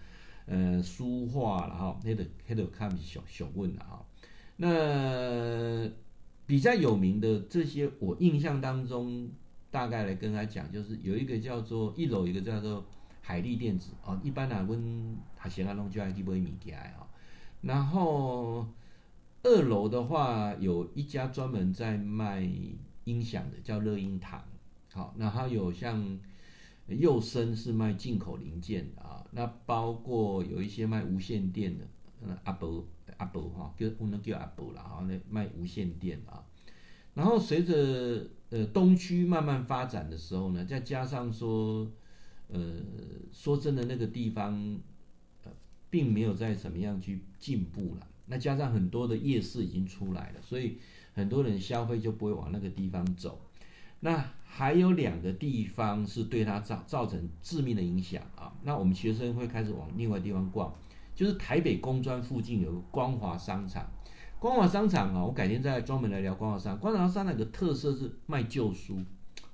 [0.46, 4.04] 呃，书画啦哈，那个那个看小小问了哈。
[4.56, 5.88] 那
[6.46, 9.30] 比较有名的这些，我印象当中
[9.70, 12.84] 大概来跟他讲，就是有一个叫做一楼，一个叫做。
[13.24, 17.06] 海力电子哦，一般来问他闲来弄就爱去买物件啊。
[17.62, 18.66] 然后
[19.42, 22.48] 二楼的话有一家专门在卖
[23.04, 24.44] 音响的，叫乐音堂。
[24.92, 26.18] 好，那还有像
[26.86, 31.86] 佑声是卖进口零件啊，那包括有一些卖无线电的，
[32.20, 32.84] 嗯，阿伯
[33.16, 36.44] 阿伯哈，叫不能叫阿伯了哈，那卖无线电啊。
[37.14, 41.90] 然后随着呃东区慢慢发展的时候呢，再加上说，
[42.48, 42.60] 呃，
[43.32, 44.78] 说真的那个地方，
[45.92, 48.06] 并没有在怎么样去进步了。
[48.24, 50.78] 那加上很多的夜市已经出来了，所以
[51.12, 53.38] 很多人消费就不会往那个地方走。
[54.00, 58.50] 那还有两个地方是对它造造成致命的影响啊。
[58.62, 60.74] 那我们学生会开始往另外地方逛，
[61.14, 63.86] 就是台北工专附近有个光华商场。
[64.38, 66.78] 光华商场啊，我改天再专门来聊光华商。
[66.80, 68.98] 光华商场有个特色是卖旧书，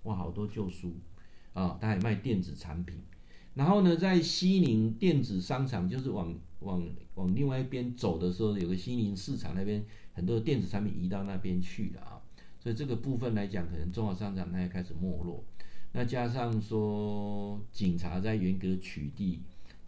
[0.04, 0.94] 哇，好多旧书
[1.52, 2.96] 啊，它还卖电子产品。
[3.58, 6.80] 然后呢，在西宁电子商场，就是往往
[7.16, 12.22] 往另外一边走的时候，有个西宁市场那边，很多电子产品移到那边去了啊。
[12.60, 15.42] 所以这个部分来讲，可能中华商场它也开始没落。
[15.90, 19.38] 那加上说警察在严格取缔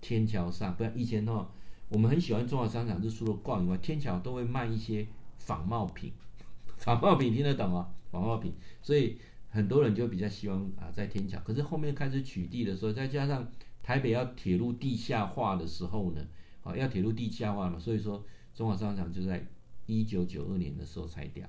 [0.01, 1.47] 天桥上，不然以前哦，
[1.91, 5.07] 我们很喜欢中华商场，就除了逛以外，天桥都会卖一些
[5.39, 6.13] 仿冒品。
[6.77, 7.89] 仿冒品听得懂啊？
[8.11, 8.53] 仿冒品，
[8.83, 9.17] 所以。
[9.53, 13.51] 很多人就比较希望啊，在天桥，可是后面开始取缔的时候，再加上
[13.83, 16.25] 台北要铁路地下化的时候呢，
[16.63, 19.45] 啊，要铁路地下化嘛，所以说中华商场就在
[19.87, 21.45] 一九九二年的时候拆掉。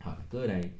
[0.00, 0.70] 好，各位来，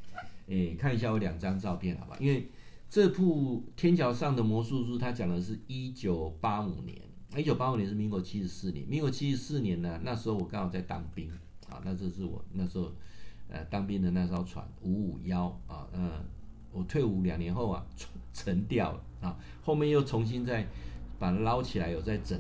[0.49, 2.17] 诶、看一下我两张照片，好吧？
[2.21, 2.49] 因为
[2.91, 7.01] 这部天桥上的魔术师，他讲的是一九八五年，
[7.39, 11.31] 一九八五年是民国七十四年，民国七十四年呢，那时候我刚好在当兵，
[11.71, 12.93] 啊，那这是我那时候。
[13.51, 16.11] 呃，当兵的那艘船五五幺啊，嗯，
[16.71, 17.83] 我退伍两年后啊，
[18.31, 20.67] 沉掉了啊，后面又重新再
[21.19, 22.39] 把它捞起来，有再整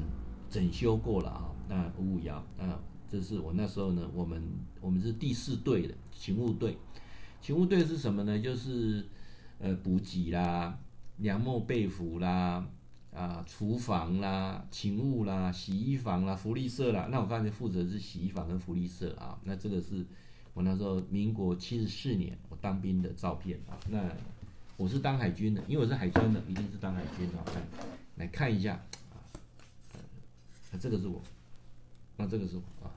[0.50, 1.50] 整修过了啊。
[1.66, 2.78] 那五五幺啊，
[3.10, 4.42] 这是我那时候呢，我们
[4.82, 6.76] 我们是第四队的勤务队，
[7.40, 8.38] 勤务队是什么呢？
[8.38, 9.06] 就是
[9.58, 10.78] 呃补给啦、
[11.16, 12.66] 粮帽被服啦、
[13.14, 17.08] 啊厨房啦、勤务啦、洗衣房啦、福利社啦。
[17.10, 20.06] 那我刚才负责是洗衣房跟福利社啊，那这个是。
[20.58, 24.10] 我那时候民国七十四年，我当兵的照片啊，那
[24.76, 27.34] 我是当海军的，因为我是海专的，一定是当海军的。
[27.44, 27.62] 来，
[28.16, 28.74] 来看一下
[29.12, 29.22] 啊，
[30.72, 31.22] 那这个是我，
[32.16, 32.90] 那这个是我啊，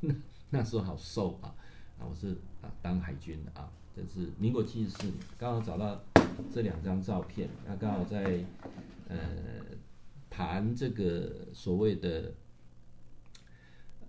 [0.00, 0.14] 那
[0.50, 1.48] 那时候好瘦啊，
[1.98, 5.98] 啊，我是啊当海军的啊，这是民国七十四年，刚好找到
[6.52, 8.44] 这两张照片，那刚好在
[9.08, 9.18] 呃
[10.28, 12.34] 谈这个所谓的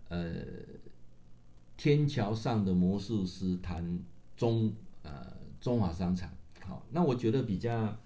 [0.09, 0.43] 呃。
[1.79, 3.97] 天桥上的魔术师谈
[4.35, 4.69] 中
[5.01, 7.97] 呃中华商场，好，那我觉得比较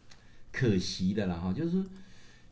[0.52, 1.84] 可惜的啦哈，就是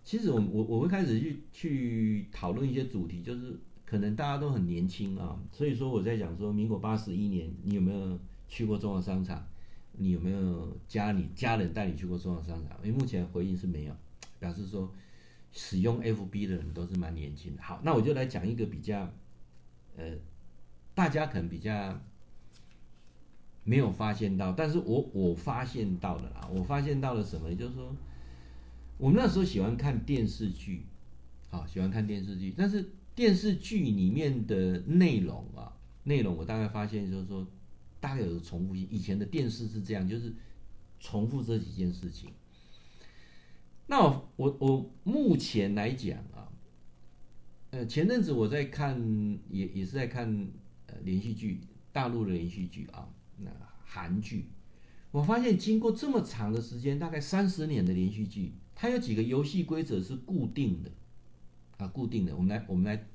[0.03, 3.55] 其实我我我会开始去去讨论一些主题，就是
[3.85, 9.45] 可能大家都很年轻啊，所以说我在讲说，民国八十一年你有没有去过中华商场？
[9.93, 12.75] 你有没有家里家人带你去过中华商场？
[12.83, 13.95] 因为目前回应是没有，
[14.39, 14.91] 表示说
[15.51, 17.61] 使用 FB 的人都是蛮年轻的。
[17.61, 19.07] 好，那我就来讲一个比较
[19.95, 20.17] 呃。
[20.93, 21.99] 大家可能比较
[23.63, 26.49] 没有发现到，但是我我发现到了啦。
[26.53, 27.53] 我发现到了什么？
[27.55, 27.95] 就是说，
[28.97, 30.85] 我们那时候喜欢看电视剧，
[31.49, 32.53] 啊，喜欢看电视剧。
[32.57, 35.71] 但是电视剧里面的内容啊，
[36.03, 37.47] 内容我大概发现就是说，
[37.99, 38.87] 大概有重复性。
[38.89, 40.33] 以前的电视是这样，就是
[40.99, 42.31] 重复这几件事情。
[43.87, 46.49] 那我我我目前来讲啊，
[47.69, 48.99] 呃，前阵子我在看，
[49.49, 50.47] 也也是在看。
[51.03, 51.61] 连续剧，
[51.91, 53.49] 大陆的连续剧啊，那
[53.83, 54.49] 韩剧，
[55.11, 60.91] 我发现经过这么长的时间，大概三十年的连续剧，它有几个游戏规则是固定的，
[61.77, 62.35] 啊，固定的。
[62.35, 63.07] 我们来，我们来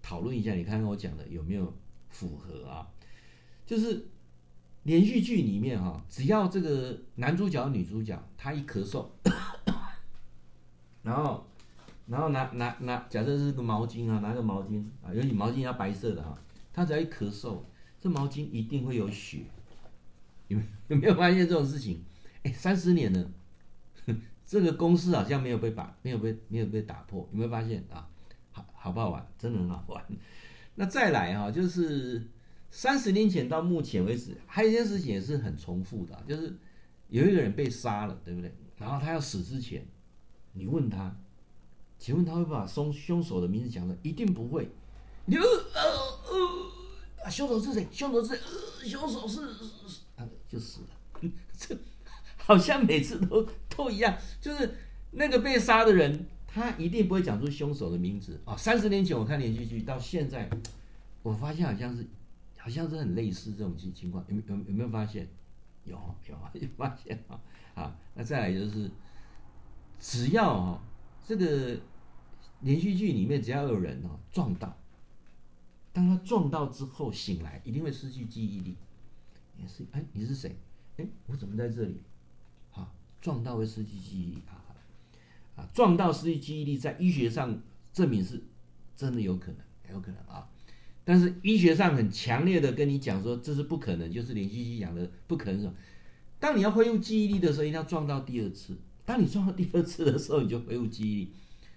[0.00, 1.72] 讨论一下，你看看我讲的有没有
[2.08, 2.86] 符合啊？
[3.66, 4.06] 就是
[4.82, 9.06] 连续剧里面哈、啊，只要这个男主角、女主角他一咳嗽，
[11.02, 11.46] 然后，
[12.06, 16.38] 然后拿拿拿，假设是个毛巾啊，拿个毛巾啊，尤其毛巾要白色的哈、
[16.74, 17.62] 他只要一咳嗽，
[17.98, 19.44] 这毛巾一定会有血。
[20.48, 20.58] 有
[20.88, 22.02] 有没有发现这种事情？
[22.42, 23.30] 哎，三十年了，
[24.44, 27.26] 这个公式好像没有被把，没有被没有被打破。
[27.32, 28.06] 有没有发现啊？
[28.50, 29.26] 好好不好玩？
[29.38, 30.04] 真的很好玩。
[30.74, 32.28] 那再来哈，就是
[32.70, 36.54] 三十年前到目前为止，还有一件事情也是很重复的，就是
[37.08, 38.52] 有一个人被杀了，对不对？
[38.76, 39.86] 然后他要死之前，
[40.52, 41.16] 你问他，
[41.98, 43.96] 请问他会把凶凶手的名字讲的？
[44.02, 44.68] 一定不会。
[45.26, 45.42] 你呃
[47.22, 47.86] 呃，凶手是谁？
[47.90, 48.88] 凶手是谁？
[48.88, 49.40] 凶手是，
[50.16, 51.30] 啊，就死了。
[51.56, 51.76] 这
[52.36, 54.74] 好像每次都都一样，就是
[55.12, 58.56] 那个被杀的人，他一定不会讲出凶手的名字啊。
[58.56, 60.50] 三十年前我看连续剧，到现在
[61.22, 62.06] 我发现好像是
[62.58, 65.26] 好像是很类似这种情情况，有有有没有发现？
[65.84, 65.92] 有
[66.28, 67.40] 有啊，有发现啊。
[67.74, 68.90] 好，那再来就是，
[69.98, 70.82] 只要啊
[71.26, 71.76] 这个
[72.60, 74.74] 连续剧里面只要有人哦撞到，
[75.94, 78.76] 当他撞到之后醒来，一定会失去记忆力。
[79.56, 80.54] 也是哎，你是谁？
[80.96, 82.00] 哎，我怎么在这里？
[82.70, 84.58] 好，撞到会失去记忆力啊
[85.54, 85.68] 啊！
[85.72, 88.42] 撞到失去记忆力，在医学上证明是
[88.96, 90.50] 真的有可能，有可能啊。
[91.04, 95.72] 但是医学上很强烈的跟你讲说，这是不可能，就是连续剧讲的不可能什么。
[96.40, 98.76] 当你要恢复记忆力的时候，一定要撞到第二次。
[99.04, 101.32] 当你撞到第二次的时候，你就恢复记忆力。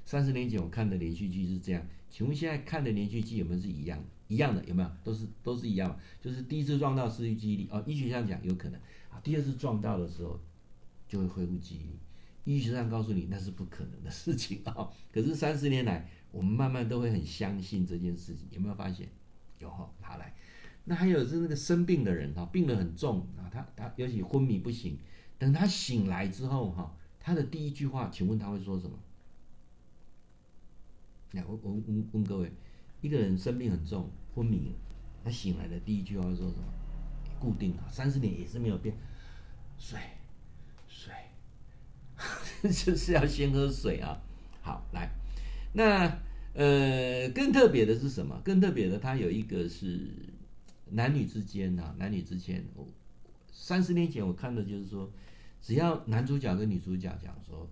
[0.06, 4.06] 三十年前我看的连续剧是这样，请问现在看的连续剧有没有是一样的？
[4.28, 4.92] 一样的有没有？
[5.04, 7.82] 都是都是一样，就是第一次撞到失去记忆力哦。
[7.88, 10.40] 医学上讲有可能啊，第二次撞到的时候
[11.08, 12.00] 就会恢复记忆力。
[12.44, 14.92] 医学上告诉你那是不可能的事情啊、 哦。
[15.12, 19.08] 可是三十年来，我们慢慢都会很相信这件事情，有没有发现？
[19.60, 20.34] 有哈，好来，
[20.86, 24.98] 那还有是那个生病的人哈，病得很重啊，他他尤其昏迷不醒，
[25.38, 28.98] 等他醒来之后哈，他的第一句话，请问他会说什么？
[31.38, 32.52] 来，我我问各位，
[33.02, 34.76] 一个人生病很重，昏迷，
[35.24, 36.64] 他醒来的第一句话说什么？
[37.40, 38.96] 固定啊，三十年也是没有变，
[39.78, 40.00] 水
[40.88, 41.14] 水，
[42.64, 44.22] 就是要先喝水啊。
[44.62, 45.10] 好，来，
[45.74, 46.20] 那。
[46.54, 48.42] 呃，更特别的是什么？
[48.44, 50.10] 更特别的，它有一个是
[50.90, 52.66] 男女之间啊，男女之间。
[52.74, 52.84] 我
[53.52, 55.08] 三十年前我看的就是说，
[55.62, 57.70] 只要男主角跟女主角讲说，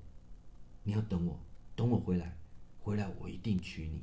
[0.83, 1.39] 你要等我，
[1.75, 2.37] 等我回来，
[2.85, 4.01] 回来我一定娶你，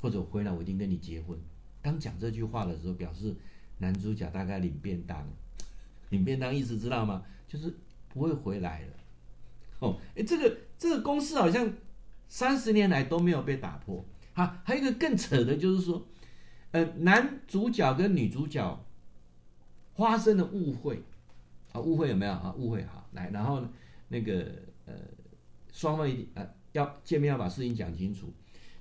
[0.00, 1.38] 或者回来我一定跟你结婚。
[1.80, 3.34] 当讲这句话的时候，表示
[3.78, 5.24] 男主角大概领便当，
[6.10, 7.24] 领便当意思知道吗？
[7.46, 7.72] 就是
[8.08, 8.92] 不会回来了。
[9.78, 11.72] 哦，哎，这个这个公式好像。
[12.26, 14.02] 三十年来都没有被打破。
[14.32, 16.04] 好，还有一个更扯的，就是说，
[16.72, 18.84] 呃，男主角跟女主角
[19.94, 21.02] 发生了误会，
[21.72, 22.52] 啊，误会有没有啊？
[22.56, 23.70] 误会好，来，然后呢
[24.08, 24.50] 那个
[24.86, 24.94] 呃，
[25.70, 28.32] 双方一定呃要见面要把事情讲清楚，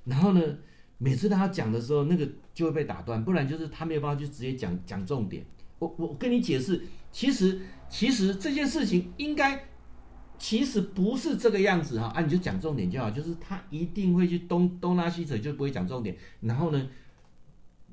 [0.04, 0.42] 然后呢，
[0.98, 5.44] 每次他讲的时候，那个就会被打断，不然就是他没有办法就直接讲讲重点。
[5.80, 9.64] 我我跟你解释，其实其实这件事情应该。
[10.40, 16.18] 其实不是这个样子哈，啊，你就讲重点就好，就是他一定会去东东拉西扯，就不会讲重点。
[16.42, 16.90] 然后呢，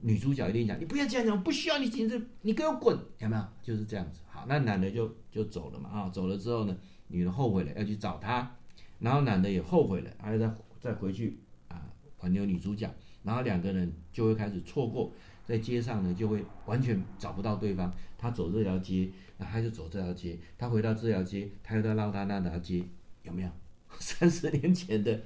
[0.00, 3.44] 女主角一定讲，你不要这样讲，不需要你紧张，你给我滚，有没有？
[3.62, 4.22] 就是这样子。
[4.26, 8.56] 好，那男的就就走了嘛，啊，走了之后呢，女的后悔了，要去找他，
[9.00, 11.82] 然后男的也后悔了，还要再再回去啊
[12.20, 12.88] 挽留女主角，
[13.24, 15.12] 然后两个人就会开始错过。
[15.44, 17.92] 在街上呢，就会完全找不到对方。
[18.16, 22.84] 他走这条街，那他就走这条街；他回到这条街，他又在绕他那条街，
[23.24, 23.50] 有没有？
[23.98, 25.20] 三十年前的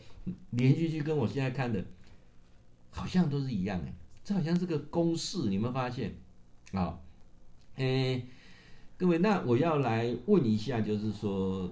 [0.50, 1.84] 连续剧跟我现在看的，
[2.90, 3.92] 好像都是一样哎，
[4.24, 6.14] 这好像是个公式，你有没有发现？
[6.72, 6.98] 啊、哦，
[7.76, 8.22] 哎，
[8.96, 11.70] 各位，那我要来问一下，就是说，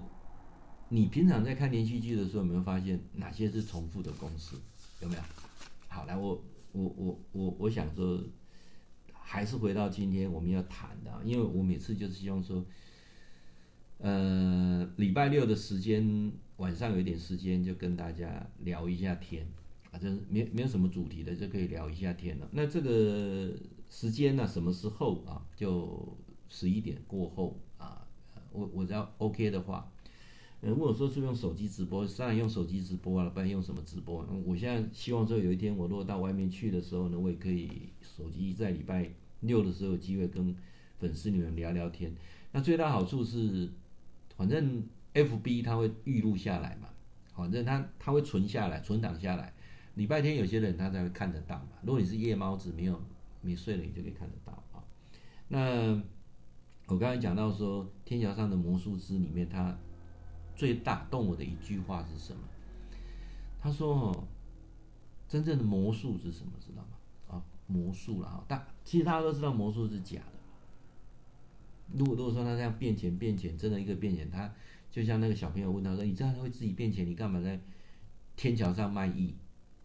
[0.93, 4.55] 你平常在看连续剧的时候，有没有发现哪些是重复的公式？
[5.01, 5.21] 有没有？
[5.87, 8.23] 好，来，我我我我我想说。
[9.25, 12.63] 还是回到今天我们要谈的，因为我每次就是希望说，
[13.97, 19.47] 呃，礼拜六的时间晚上有一点时间，就跟大家聊一下天
[19.91, 22.47] 啊，就是没没有什么主题的，就可以聊一下天了。
[22.51, 23.51] 那这个
[23.89, 25.41] 时间呢，什么时候啊？
[25.55, 26.15] 就
[26.47, 28.05] 十一点过后啊，
[28.51, 29.91] 我我只要 OK 的话，
[30.65, 34.25] 如果说是用手机直播，当然用手机直播了，不然用什么直播？
[34.45, 37.69] 我现在希望说有一天我如果到外面去的时候呢，我也可以
[38.01, 39.09] 手机在礼拜。
[39.45, 40.55] 六的时候有机会跟
[40.99, 42.15] 粉丝你们聊聊天，
[42.53, 43.69] 那最大好处是，
[44.37, 44.81] 反正
[45.13, 46.87] FB 它会预录下来嘛，
[47.35, 49.53] 反正它它会存下来，存档下来。
[49.95, 51.71] 礼拜天有些人他才会看得到嘛。
[51.81, 52.97] 如果你是夜猫子，没有
[53.41, 54.81] 没睡了，你就可以看得到啊。
[55.49, 56.01] 那
[56.87, 59.77] 我刚才讲到说，《天桥上的魔术师》里面，他
[60.55, 62.41] 最打动我的一句话是什么？
[63.61, 64.27] 他说：“，
[65.27, 66.51] 真正的魔术是什么？
[66.59, 66.97] 知道吗？”
[67.29, 71.97] 啊魔术了哈，但其实大家都知道魔术是假的。
[71.97, 74.53] 如果如果说他这样变钱变钱，真的一个变钱，他
[74.91, 77.59] 就像那个小朋友问他说：“你这样会自己变钱，你干嘛在
[78.35, 79.33] 天桥上卖艺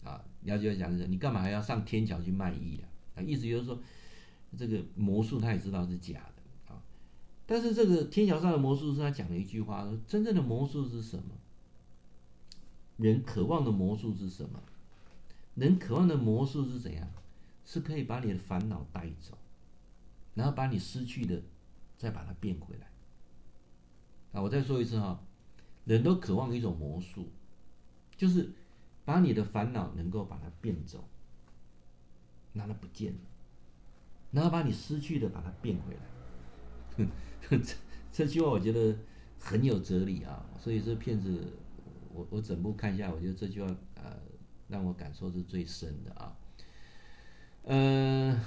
[0.02, 2.82] 啊？”了解讲是，你干嘛还要上天桥去卖艺
[3.14, 3.22] 啊？
[3.22, 3.80] 意思就是说，
[4.56, 6.37] 这个魔术他也知道是假的。
[7.48, 11.34] 但是这个天桥上的魔术师他讲了一句话说：“真正的魔术是什么？
[12.98, 14.62] 人渴望的魔术是什么？
[15.54, 17.08] 人渴望的魔术是怎样？”
[17.64, 19.36] 是可以把你的烦恼带走，
[20.34, 21.42] 然后把你失去的
[21.98, 22.86] 再把它变回来。
[24.32, 25.20] 啊，我再说一次哈，
[25.84, 27.28] 人都渴望一种魔术，
[28.16, 28.50] 就是
[29.04, 31.04] 把你的烦恼能够把它变走，
[32.54, 33.18] 让它不见了。
[34.30, 36.00] 然后把你失去的把它变回来。
[36.96, 37.06] 哼
[37.48, 37.74] 这
[38.12, 38.96] 这句话我觉得
[39.38, 41.52] 很有哲理啊，所以这片子
[42.12, 44.18] 我我整部看下来，我觉得这句话呃
[44.68, 46.36] 让我感受是最深的啊。
[47.64, 48.40] 嗯、呃，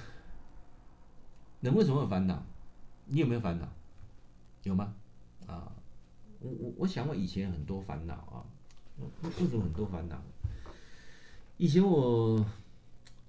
[1.62, 2.44] 人为什么有烦恼？
[3.06, 3.68] 你有没有烦恼？
[4.64, 4.94] 有吗？
[5.48, 5.72] 啊，
[6.40, 8.46] 我我我想我以前很多烦恼啊，
[9.24, 10.22] 为什么很多烦恼？
[11.58, 12.44] 以前我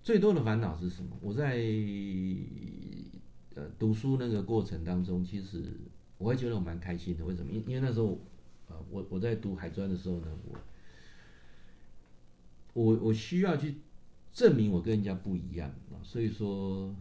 [0.03, 1.17] 最多的烦恼是什么？
[1.21, 1.57] 我在
[3.55, 5.65] 呃读书那个过程当中，其实
[6.19, 7.25] 我还觉得我蛮开心的。
[7.25, 7.51] 为什么？
[7.51, 8.19] 因因为那时候
[8.69, 10.59] 啊，我我在读海专的时候呢，我
[12.75, 13.77] 我我需要去
[14.33, 16.95] 证明我跟人家不一样啊，所以说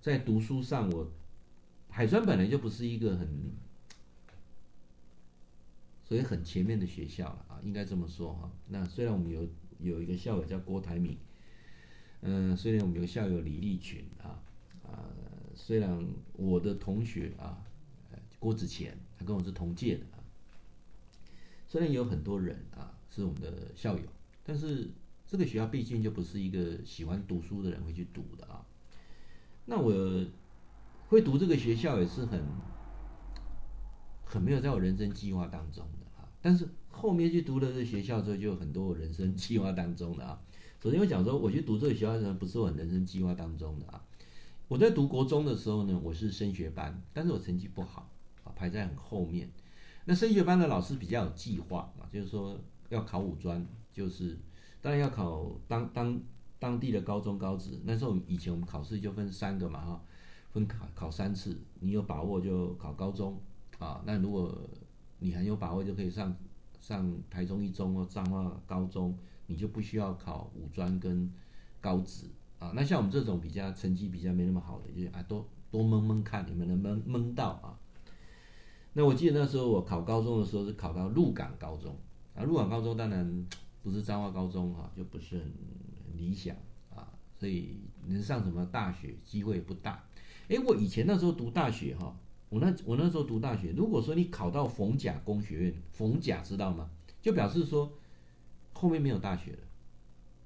[0.00, 1.10] 在读书上，我
[1.88, 3.28] 海专本来就不是一个很
[6.04, 8.50] 所以很前面的学校了啊，应该这么说哈。
[8.68, 9.46] 那虽然我们有。
[9.78, 11.18] 有一个校友叫郭台铭，
[12.22, 14.40] 嗯、虽然我们有校友李立群啊，
[14.82, 15.04] 啊，
[15.56, 17.58] 虽然我的同学啊，
[18.38, 20.22] 郭子乾，他跟我是同届的啊，
[21.66, 24.04] 虽然有很多人啊是我们的校友，
[24.44, 24.88] 但是
[25.26, 28.64] 这个学校毕竟就不是一个喜欢读书的人会去读的啊。
[29.64, 30.24] 那我
[31.08, 32.44] 会读这个学校也是很
[34.24, 36.68] 很没有在我人生计划当中的啊，但是。
[36.98, 40.40] 后面去读了这学校之后，就有很多我人生计划当中的啊。
[40.82, 44.02] 首先我讲说，我去读这个学校的时候，不是我人生计划当中的啊。
[44.68, 48.10] 我在读国中的时候呢，我是升学班，但是我成绩不好
[48.42, 49.50] 啊，排在很后面。
[50.04, 52.58] 那升学班的老师比较有计划啊，就是说
[52.88, 54.38] 要考五专，就是
[54.80, 56.20] 当然要考当当
[56.58, 57.80] 当地的高中高职。
[57.84, 60.04] 那时候以前我们考试就分三个嘛哈，
[60.52, 63.40] 分考考三次，你有把握就考高中
[63.78, 64.02] 啊。
[64.04, 64.58] 那如果
[65.18, 66.36] 你很有把握，就可以上。
[66.78, 71.28] 上台中一中或彰化高中，你就不需要考五专跟
[71.80, 72.26] 高职
[72.74, 77.78] 那像我们这种比较成绩比较没那么好的，就啊多多蒙蒙看，你们能不能蒙到啊？
[78.92, 81.96] 那我记得那时候我考高中的时候是考到鹿港高中
[82.34, 83.46] 啊，鹿港高中当然
[83.82, 85.52] 不是彰化高中哈，就不是很
[86.16, 86.56] 理想
[86.94, 87.06] 啊，
[87.38, 90.04] 所以能上什么大学机会不大。
[90.48, 92.16] 诶，我以前那时候读大学哈。
[92.48, 96.88] 我那我那时候读大学，如果说你考到逢甲工学院，逢甲知道吗？
[97.20, 97.92] 就表示说
[98.72, 99.58] 后面没有大学了，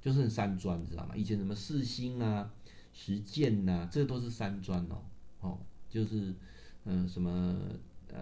[0.00, 1.14] 就剩三专，知道吗？
[1.16, 2.50] 以前什么四新啊、
[2.92, 5.02] 实践呐，这都是三专哦，
[5.40, 6.34] 哦，就是
[6.84, 7.56] 嗯、什么
[8.08, 8.18] 呃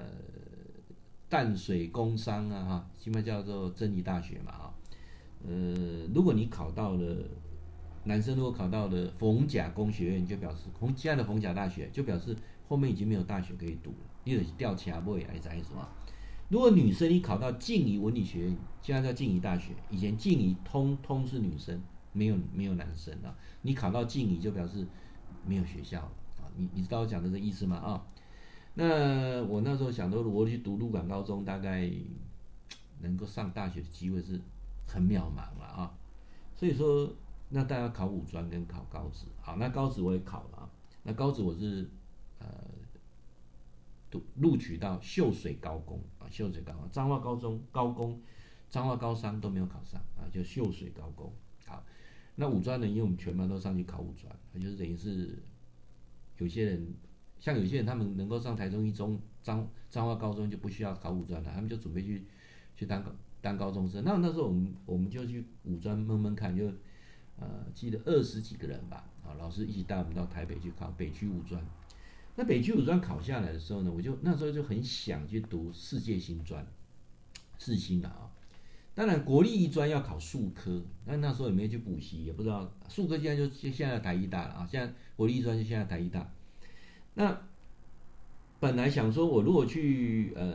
[1.29, 4.75] 淡水工商啊哈，起码叫做真理大学嘛啊，
[5.47, 7.17] 呃，如果你考到了
[8.05, 12.37] 男生如果考到了逢甲工学院，就表示逢现在的逢甲大学，就表示。
[12.69, 15.89] 后面已经没有大学可以读了，你得调其他位来在什么？
[16.49, 21.79] 如果女生你考到静宜文理学院，现在叫静宜大学，以前静宜通通是女生，
[22.13, 23.37] 没有没有男生啊。
[23.63, 24.87] 你考到静宜就表示
[25.45, 26.49] 没有学校了啊。
[26.57, 27.77] 你你知道我讲的这意思吗？
[27.77, 28.07] 啊，
[28.75, 31.91] 那我那时候想说，如果去读鹿港高中，大概
[33.01, 34.41] 能够上大学的机会是
[34.87, 35.95] 很渺茫了啊。
[36.55, 37.13] 所以说，
[37.51, 40.71] 那大家考五专跟考高职，好，那高职我也考了啊。
[41.03, 41.87] 那高职我是。
[42.41, 42.47] 呃，
[44.11, 48.21] 读录取到秀水高工啊，秀水高工，彰化高中高工，
[48.71, 51.33] 彰化高商都没有考上啊，就秀水高工。
[51.67, 51.85] 好，
[52.37, 52.87] 那五专呢？
[52.87, 55.43] 因为我们全班都上去考五专，就是等于是
[56.39, 56.95] 有些人，
[57.39, 62.25] 像有些人他们能够上台中一中、彰彰化高中就不需要考五专了，他们就准备去
[62.77, 63.05] 去当
[63.43, 64.03] 当高中生。
[64.05, 66.73] 那那时候我们我们就去五专闷闷看，就
[67.39, 71.63] 呃记得二十几个人吧，啊，老师一起带我们到台北去考北区五专。
[72.39, 76.65] 那北区五专考下来的时候呢，我就那时候就很想去读世界新专，
[77.59, 78.31] 世新的啊。
[78.95, 84.69] 当然国立艺专要考术科，但那时候也没有去补习，也不知道术科现在就现在台艺大了啊。
[84.71, 86.31] 现在国立艺专就现在台艺大。
[87.15, 87.37] 那
[88.61, 90.55] 本来想说，我如果去呃，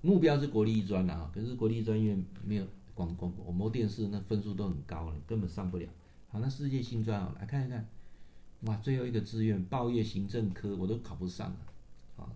[0.00, 5.86] 目标是国立艺专的啊，可是国立艺专因为没有广广广播电视，那分数都很高了，根本上不了。
[6.30, 7.86] 好，那世界新专啊，来看一看。
[8.62, 11.58] 哇，最后一个志愿报业行政科我都考不上了，
[12.16, 12.32] 啊，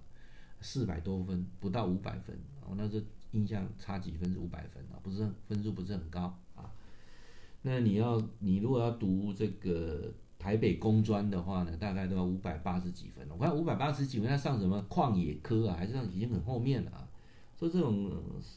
[0.61, 2.39] 四百多分，不到五百分，
[2.69, 6.71] 我那时候印象差几分是五百分啊，不是分数不是很高啊。
[7.63, 13.27] 那你要你如果要读这个台北工专的话呢，大概都要五百八十几分。
[13.31, 17.09] 我看五百八十几分，要上什么矿野科啊，还是上已经很后面了啊。
[17.57, 18.13] 所以这种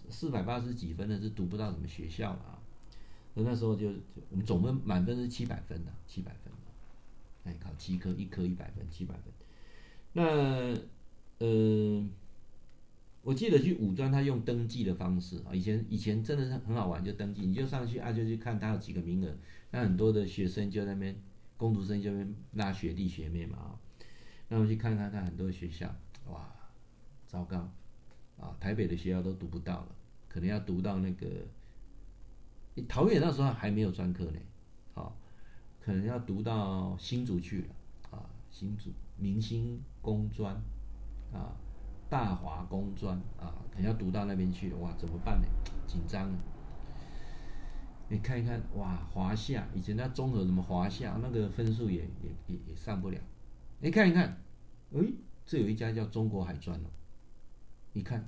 [0.10, 2.60] 四百八十几分的是读不到什么学校了啊。
[3.34, 3.88] 那那时候就
[4.30, 6.52] 我们总分满分是七百分的，七百分。
[7.44, 9.34] 哎，考七科，一科一百分，七百分。
[10.14, 10.74] 那
[11.40, 12.06] 呃，
[13.24, 15.54] 我记得去五专，他用登记的方式啊。
[15.54, 19.36] 以前以前真的是很好玩，就登记，你就上去啊，就去看他有几个名额。
[19.72, 21.16] 那很多的学生就在那边
[21.58, 23.80] 工读生就那边拉学弟学妹嘛啊，
[24.50, 25.88] 那我去看看看很多学校，
[26.28, 26.54] 哇，
[27.26, 27.72] 糟糕，
[28.38, 29.96] 啊，台北的学校都读不到了，
[30.28, 31.28] 可能要读到那个，
[32.76, 34.40] 你桃园那时候还没有专科呢，
[34.96, 35.14] 啊，
[35.84, 37.68] 可能要读到新竹去了，
[38.12, 40.54] 啊，新竹明星工专，
[41.34, 41.56] 啊，
[42.10, 45.48] 大华工专，啊，可能要读到那边去了，哇，怎么办呢？
[45.88, 46.38] 紧张啊。
[48.10, 53.18] 你看一看，哇，华夏以前那综合什么华夏那个分数也也也也上不了。
[53.80, 54.38] 你看一看，
[54.94, 55.00] 哎，
[55.46, 56.90] 这有一家叫中国海专哦。
[57.94, 58.28] 你看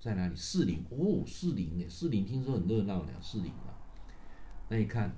[0.00, 0.34] 在哪里？
[0.34, 1.88] 四零哦，士林呢？
[1.88, 3.78] 士林听说很热闹呢，四零啊。
[4.68, 5.14] 那你看，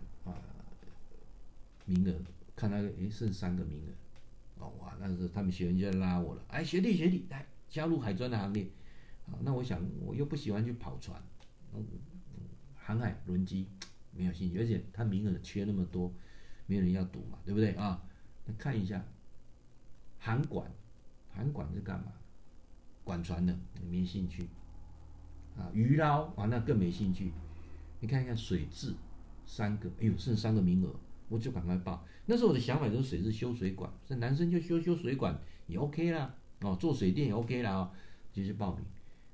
[1.89, 2.15] 名额
[2.55, 4.65] 看那个，哎，剩三个名额。
[4.65, 6.45] 哦哇，那时候他们学员就拉我了。
[6.49, 8.65] 哎，学弟学弟，来加入海专的行列。
[9.27, 11.21] 啊，那我想我又不喜欢去跑船。
[12.77, 13.67] 航海轮机
[14.13, 16.13] 没有兴趣，而且他名额缺那么多，
[16.67, 18.03] 没有人要读嘛，对不对啊？
[18.47, 19.05] 那看一下，
[20.19, 20.71] 航管，
[21.31, 22.13] 航管是干嘛？
[23.05, 23.57] 管船的，
[23.89, 24.49] 没兴趣。
[25.57, 27.33] 啊，鱼捞啊，那更没兴趣。
[28.01, 28.95] 你看一看水质，
[29.45, 30.95] 三个，哎呦，剩三个名额，
[31.29, 32.05] 我就赶快报。
[32.27, 37.91] 那时候我的想法就是水质修水管，这男生就修修水管也 OK 啦，哦，做水电也 OK 啦，哦，
[38.33, 38.85] 就去报名，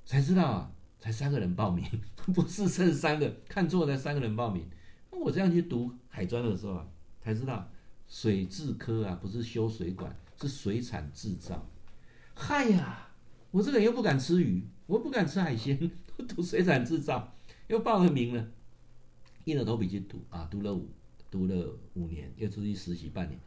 [0.05, 0.71] 才知道啊。
[0.97, 1.85] 才三个人报名，
[2.33, 4.65] 不是剩三个，看错才三个人报名。
[5.11, 6.87] 那我这样去读海专的时候啊，
[7.21, 7.69] 才知道
[8.07, 11.63] 水质科啊不是修水管，是水产制造。
[12.33, 13.09] 嗨呀，
[13.51, 15.91] 我这个人又不敢吃鱼，我不敢吃海鲜，
[16.27, 17.35] 读水产制造，
[17.67, 18.47] 又报了名了，
[19.43, 20.89] 硬着头皮去读啊，读了五
[21.35, 23.37] 读了五年，又出去实习半年。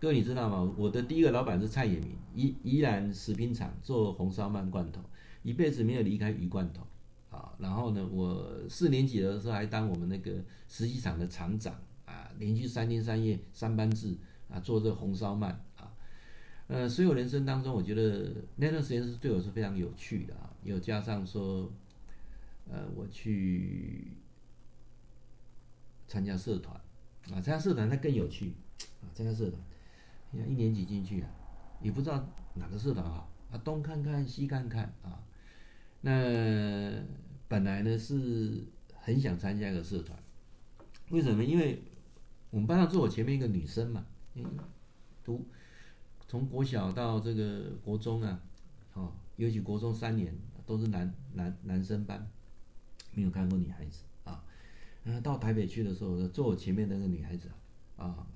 [0.00, 0.74] 各位你知道吗？
[0.76, 5.00] 我的第一个老板是蔡衍明，宜宜兰食品厂做红烧鳗罐头。
[5.44, 6.84] 一辈子没有离开鱼罐头，
[7.30, 10.32] 啊，然后呢，我四年级的时候还当我们那个
[10.66, 11.72] 实习厂的厂长
[12.06, 14.16] 啊，连续三天三夜三班制
[14.50, 15.44] 啊，做这红烧鳗
[15.76, 15.92] 啊，
[16.66, 21.70] 呃，所有人生当中，我觉得那段时间是对我是非常有趣的啊，又加上说，
[22.68, 24.08] 呃，我去
[26.08, 26.78] 参加社团
[27.32, 28.54] 啊，参加社团那更有趣
[29.02, 29.62] 啊，参加社团，
[30.30, 31.28] 你看一年级进去啊，
[31.82, 35.22] 也不知道哪个社团好啊，东看看西看看啊。
[36.00, 37.02] 那
[37.48, 38.64] 本来呢是
[38.94, 40.18] 很想参加一个社团，
[41.10, 41.42] 为什么？
[41.44, 41.82] 因为
[42.50, 44.44] 我们班上坐我前面一个女生嘛，嗯，
[45.24, 45.44] 读
[46.26, 48.40] 从国小到这个国中啊，
[48.94, 52.30] 哦，尤其国中三年都是男男男生班，
[53.12, 54.04] 没有看过女孩子
[55.22, 57.48] 到台北去的时候，坐我前面那个女孩子
[57.96, 58.26] 啊，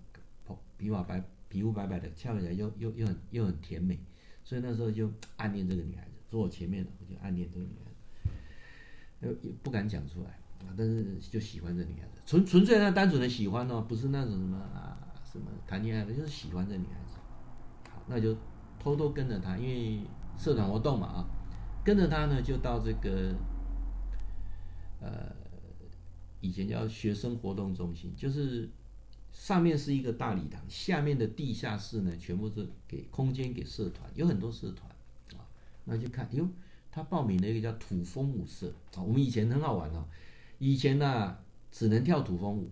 [0.77, 3.99] 皮毛白，皮肤白白的，翘起来又又又很又很甜美，
[4.43, 6.11] 所以那时候就暗恋这个女孩子。
[6.31, 10.31] 坐我前面的，我就暗恋这个女孩子，也不敢讲出来
[10.67, 14.97] 啊，但是就喜欢这女孩子，纯纯粹那单纯的喜欢哦，不是那种什么啊
[15.31, 17.19] 什么谈恋爱的，就是喜欢这女孩子。
[17.91, 18.35] 好，那就
[18.81, 20.01] 偷偷跟着她，因为
[20.39, 21.29] 社团活动嘛啊，
[21.85, 23.35] 跟着她呢就到这个
[25.01, 25.31] 呃
[26.43, 28.69] 以前叫学生活动中心，就是
[29.33, 34.91] 上面是一个大礼堂，下面的地下室呢全部是给空间给社团，有很多社团
[35.41, 35.49] 啊。
[35.85, 36.47] 那就看，哟，
[36.91, 39.03] 他报名了一个叫土风舞社啊。
[39.03, 40.05] 我们以前很好玩哦，
[40.59, 41.41] 以前呢、啊、
[41.71, 42.71] 只能跳土风舞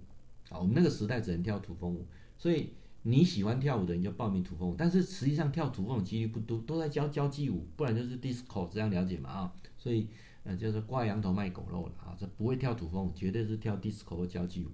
[0.50, 0.58] 啊。
[0.58, 2.04] 我们那个时代只能跳土风舞，
[2.36, 2.70] 所以
[3.02, 4.74] 你喜欢跳舞的人就报名土风舞。
[4.76, 9.54] 但是实际上跳土风舞几率不多，都在教交际舞，不然就是 disco 这样了解嘛啊。
[9.78, 10.08] 所以
[10.44, 12.16] 呃，就是挂羊头卖狗肉了啊。
[12.18, 14.70] 这不会跳土风，绝对是跳 disco 或交际舞。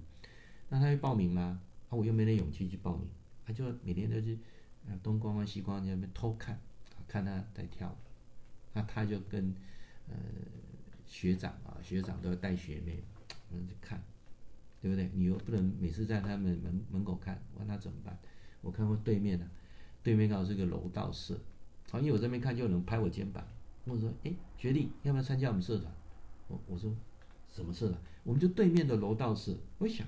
[0.69, 1.61] 那他会报名吗？
[1.89, 3.07] 啊，我又没那勇气去报名，
[3.45, 4.37] 他就每天都去
[5.01, 6.59] 东逛逛西逛在那边偷看，
[7.07, 7.95] 看他在跳。
[8.73, 9.55] 那他就跟
[10.07, 10.15] 呃
[11.05, 13.03] 学长啊，学长都要带学妹，
[13.51, 14.03] 嗯，去看，
[14.81, 15.09] 对不对？
[15.13, 18.17] 你又不能每次在他们门门口看，我那怎么办？
[18.61, 19.51] 我看过对面的、啊，
[20.03, 21.39] 对面刚好是个柔道社，
[21.89, 23.47] 好，因为我这边看就有人拍我肩膀，
[23.87, 25.91] 我说，哎，学弟，要不要参加我们社团？
[26.47, 26.93] 我我说
[27.53, 27.99] 什么社团？
[28.23, 29.55] 我们就对面的楼道社。
[29.77, 30.05] 我想，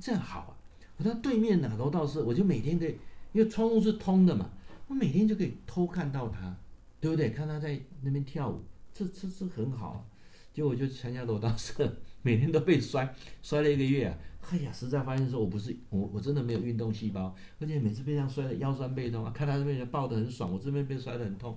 [0.00, 0.52] 这样好啊，
[0.96, 2.96] 我到对面的楼道社，我就每天可以，
[3.32, 4.50] 因为窗户是通的嘛，
[4.88, 6.56] 我每天就可以偷看到他。
[7.02, 7.30] 对不对？
[7.30, 8.62] 看他在那边跳舞，
[8.94, 10.04] 这这这很好啊。
[10.52, 11.92] 结果我就参加楼道社，
[12.22, 14.16] 每天都被摔，摔了一个月啊。
[14.52, 19.32] 哎呀，实在发现说我不是我，我真的没有运动细胞，而且每次被这样摔的腰酸背痛啊。
[19.34, 21.56] 看他这边抱得很爽，我这边被摔得很痛，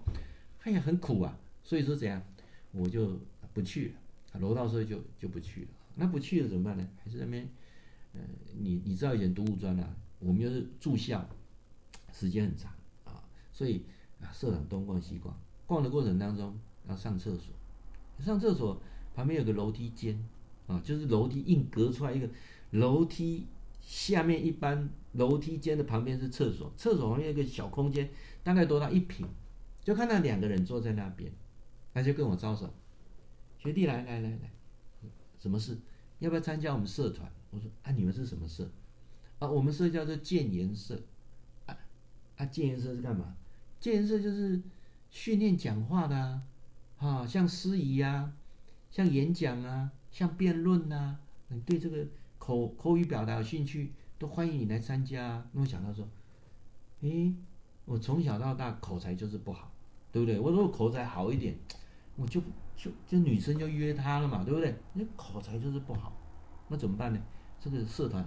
[0.64, 1.38] 哎呀，很苦啊。
[1.66, 2.24] 所以说怎样，
[2.72, 3.20] 我就
[3.54, 4.40] 不去了。
[4.40, 5.68] 楼道社就就不去了。
[5.96, 6.88] 那不去了怎么办呢？
[7.04, 7.46] 还是那边，
[8.14, 8.22] 呃，
[8.58, 11.28] 你你知道以前读五专啊，我们又是住校，
[12.14, 12.72] 时间很长
[13.04, 13.84] 啊，所以。
[14.22, 15.38] 啊，社长东逛西逛，
[15.68, 16.58] 逛的过程当中
[16.88, 17.54] 要上厕所，
[18.24, 18.82] 上厕所
[19.14, 20.18] 旁边有个楼梯间
[20.68, 22.30] 啊，就是楼梯硬隔出来一个
[22.72, 23.46] 楼梯
[23.82, 28.10] 下面一般楼梯间的旁边是厕所，厕所旁边有个小空间，
[28.42, 29.28] 大概多大一平，
[29.84, 31.30] 就看到两个人坐在那边，
[31.96, 32.70] 他就跟我招手，
[33.58, 34.52] 学弟来来来来，
[35.40, 35.78] 什么事？
[36.20, 37.32] 要不要参加我们社团？
[37.52, 38.70] 我说啊，你们是什么社？
[39.40, 41.02] 啊，我们社叫做建言社。
[41.66, 41.78] 啊
[42.36, 43.38] 啊，建言社是干嘛？
[43.80, 44.62] 建言社就是
[45.10, 46.44] 训练讲话的啊，
[46.98, 48.34] 啊，像司仪呀，
[48.92, 51.18] 像演讲啊，像辩论呐。
[51.48, 52.06] 你对这个
[52.38, 55.48] 口口语表达有兴趣，都欢迎你来参加啊。
[55.54, 56.06] 那我想到说，
[57.04, 57.34] 诶，
[57.86, 59.72] 我从小到大口才就是不好，
[60.12, 60.38] 对不对？
[60.38, 61.56] 我如果口才好一点，
[62.16, 62.42] 我就
[62.76, 64.76] 就就女生就约他了嘛，对不对？
[64.94, 66.12] 那口才就是不好，
[66.68, 67.20] 那怎么办呢？
[67.60, 68.24] 这个社团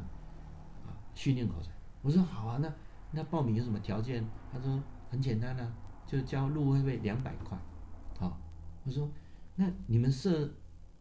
[0.87, 1.71] 啊，训练口才。
[2.03, 2.73] 我说好啊，那
[3.13, 4.25] 那报名有什么条件？
[4.53, 5.73] 他说很简单啊，
[6.07, 7.59] 就交入会费两百块。
[8.19, 8.39] 好，
[8.85, 9.11] 我说
[9.57, 10.51] 那你们社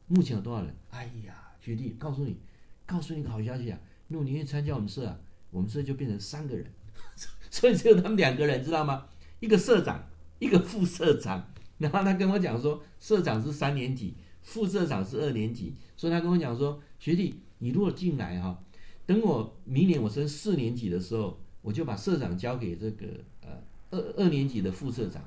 [0.08, 0.76] 目前有多少人？
[0.92, 1.44] 哎呀。
[1.60, 2.40] 学弟，告诉你，
[2.86, 3.78] 告诉你个好消息啊！
[4.08, 5.20] 如果你愿意参加我们社啊，
[5.50, 6.66] 我们社就变成三个人，
[7.52, 9.06] 所以只有他们两个人，知道吗？
[9.42, 10.02] 一个社长，
[10.40, 11.46] 一个副社长。
[11.78, 15.74] 然后他跟我讲说，社长是三年级，副社长是二年级。
[15.96, 18.64] 所以他跟我讲说，学弟，你如果进来哈，
[19.06, 23.06] 等我明年我升四年级的时候，我就把社长交给这个
[23.42, 23.50] 呃
[23.92, 25.24] 二二年级的副社长，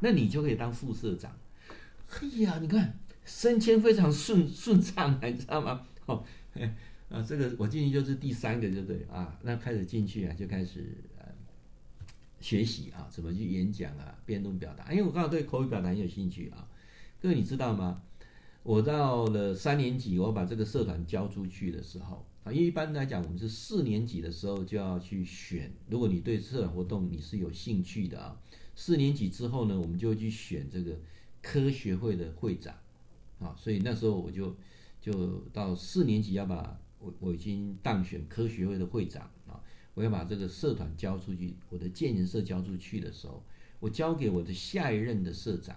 [0.00, 1.36] 那你就可以当副社长。
[2.20, 2.98] 哎呀，你看。
[3.24, 5.80] 升迁非常顺顺畅，你知道吗？
[6.06, 6.24] 哦，
[7.08, 9.38] 啊，这个我进去就是第三个，就对啊。
[9.42, 10.84] 那开始进去啊，就开始
[12.42, 14.92] 学习啊，怎么去演讲啊，辩论表达。
[14.92, 16.68] 因为我刚好对口语表达很有兴趣啊。
[17.20, 18.02] 各位你知道吗？
[18.64, 25.72] 我到了三年级，我把这个社团交出去的时候啊，因为一般来讲，我们是四年级的时候就要去选。
[25.88, 28.36] 如果你对社团活动你是有兴趣的啊，
[28.74, 30.98] 四年级之后呢，我们就去选这个
[31.40, 32.74] 科学会的会长。
[33.40, 34.54] 啊，所以那时候我就
[35.00, 39.28] 就到四年级要把我我已经当选科学会的会长，
[39.94, 43.42] 我要把这个社团交出去，我的建言社交出去的时候，
[43.80, 45.76] 我交给我的下一任的社长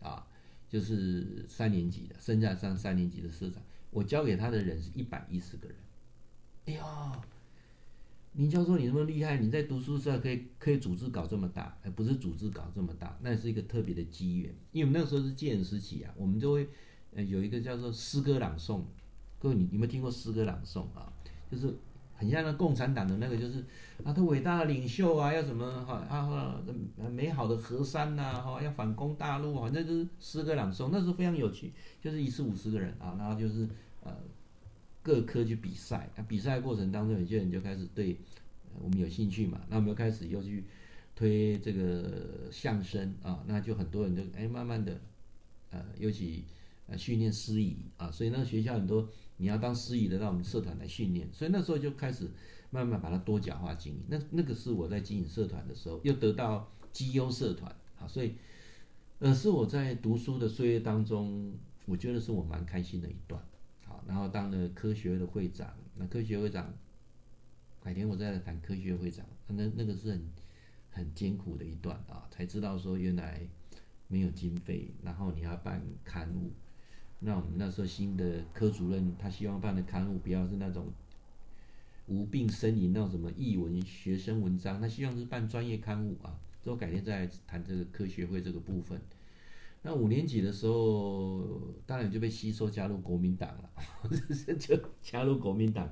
[0.00, 0.26] 啊，
[0.68, 5.76] 就是三年级的，剩下上三年级的社长，我交给他的人是一百一十个人。
[6.66, 7.20] 哎呀，
[8.34, 16.68] 林教授你那么厉害，你在读书时候可以可以组织搞这么大，而不是组织搞这么大，那是一个特别的机缘，因为我们那时候是建言时期啊，我们就会。
[17.30, 18.82] 有一个叫做诗歌朗诵，
[19.38, 21.10] 各位你有没有听过诗歌朗诵啊？
[21.50, 21.74] 就是
[22.16, 23.60] 很像那共产党的那个，就是
[24.02, 26.60] 啊，他伟大的领袖啊，要什么哈啊，
[27.10, 33.68] 美好的河山呐，哈，要反攻大陆，反正就是诗歌朗诵，那时候非常有趣，就是一次五十个人啊，然后就是
[34.02, 34.12] 呃
[35.02, 38.16] 各科去比赛，啊，比赛过程当中有些人就开始对
[38.82, 40.64] 我们有兴趣嘛，那我们又开始又去
[41.14, 44.98] 推这个相声啊，那就很多人就哎慢慢的
[45.70, 46.44] 呃尤其。
[46.88, 49.08] 呃，训练司仪啊，所以那个学校很多
[49.38, 52.30] 你要当司仪的，让我们社团来训练，所以那时候就开始
[52.70, 54.02] 慢慢把它多角化经营。
[54.08, 58.34] 那那个是我在经营社团的时候，又得到绩优社团啊，所以
[59.18, 61.52] 呃是我在读书的岁月当中，
[61.84, 63.42] 我觉得是我蛮开心的一段。
[63.84, 66.72] 好，然后当了科学的会长，那科学会长，
[67.82, 70.32] 改天我再来谈科学会长，那那个是很
[70.90, 73.46] 很艰苦的一段啊，才知道说原来
[74.08, 76.52] 没有经费，然后你要办刊物。
[77.18, 80.86] 那我们那时候新的科主任，他希望办的刊物不要是那种
[82.06, 86.38] 无病呻吟那种什么译文学生文章，他希望是办专业刊物啊。
[86.62, 89.00] 之后改天再来谈这个科学会这个部分。
[89.82, 93.70] 那五年级的时候，当然就被吸收加入国民党了，
[94.58, 95.88] 就加入国民党。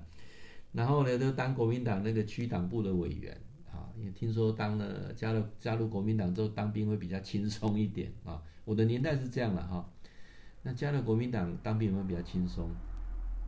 [0.72, 8.42] 然后呢，就当国民党那个区党部的委员啊，也听说当了加入加入国民党之后当兵会比较轻松一点啊。
[8.64, 9.88] 我的年代是这样的哈。
[10.64, 12.68] 那加入国民党当兵有没有比较轻松？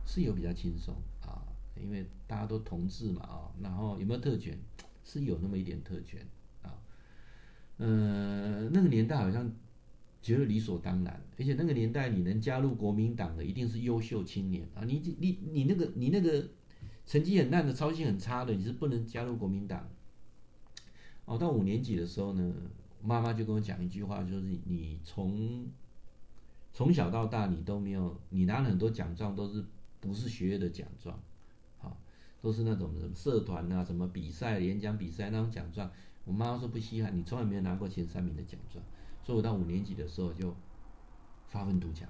[0.05, 1.43] 是有比较轻松啊，
[1.75, 4.57] 因为大家都同志嘛啊，然后有没有特权？
[5.03, 6.25] 是有那么一点特权
[6.61, 6.71] 啊。
[7.77, 9.51] 呃，那个年代好像
[10.21, 16.47] 觉得理所当然，而且那个年代你能加入国民党的一定是优秀青年啊，你你你那个你那个
[17.05, 19.89] 成绩很烂的、操心很差的，你是不能加入国民党。
[21.25, 22.53] 哦，到五年级的时候呢，
[23.01, 25.65] 妈妈就跟我讲一句话，就是你从
[26.77, 29.65] 从小到大，你都没有，你拿了很多奖状，都是
[29.99, 31.19] 不是学业的奖状，
[31.79, 31.97] 好，
[32.39, 35.89] 都是那种什么社团啊、什么比赛、演讲比赛那种奖状。
[36.23, 38.85] 我妈妈说不稀罕，你从来没有拿过前三名的奖状，
[39.23, 40.55] 所以我到五年级的时候就
[41.47, 42.07] 发奋图强，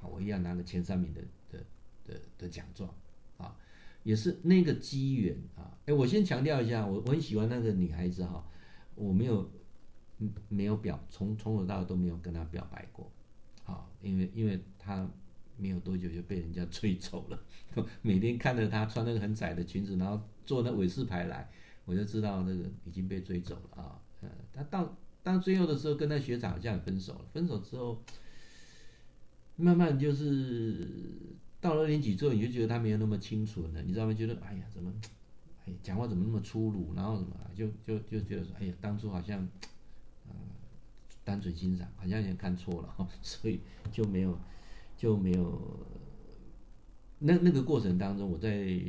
[0.00, 1.64] 啊，我一样拿了前三名的的
[2.04, 2.92] 的的奖状，
[3.36, 3.54] 啊，
[4.02, 5.78] 也是那个机缘啊。
[5.86, 8.44] 哎，我先强调一下，我我很喜欢那个女孩子哈，
[8.96, 9.48] 我没有
[10.48, 13.08] 没有表，从从头到尾都没有跟她表白过。
[13.68, 15.08] 啊，因为因为他
[15.56, 17.40] 没有多久就被人家追走了，
[18.02, 21.48] 每天看着他穿那个很窄的裙子，然后坐那伟士牌来，
[21.84, 24.00] 我就知道那个已经被追走了啊。
[24.22, 27.24] 呃，他到到最后的时候，跟那学长好像也分手了。
[27.32, 28.02] 分手之后，
[29.56, 30.88] 慢慢就是
[31.60, 34.14] 到了二年级之后，你就觉得他没有那么清纯了，你知道吗？
[34.14, 34.92] 觉得哎呀，怎么
[35.66, 39.46] 哎讲话怎么那么粗鲁，然后什么就就就觉得说，哎呀，当初好像
[41.28, 43.60] 单纯欣赏，好像也看错了，所以
[43.92, 44.38] 就没有
[44.96, 45.86] 就没有。
[47.18, 48.80] 那那个过程当中，我在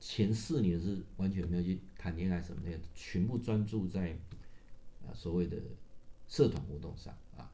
[0.00, 4.10] 前四年是完全没有去谈恋爱什么的，全部专注在
[5.06, 5.56] 啊所谓的
[6.26, 7.48] 社团活动上啊。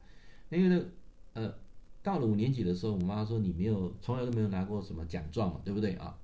[0.49, 0.85] 因为呢，
[1.33, 1.53] 呃，
[2.01, 6.17] 到了五年级的时候，我妈说你没有从来都没有拿过什么奖状嘛，对不对啊？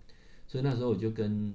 [0.48, 1.54] 所以那时候我就跟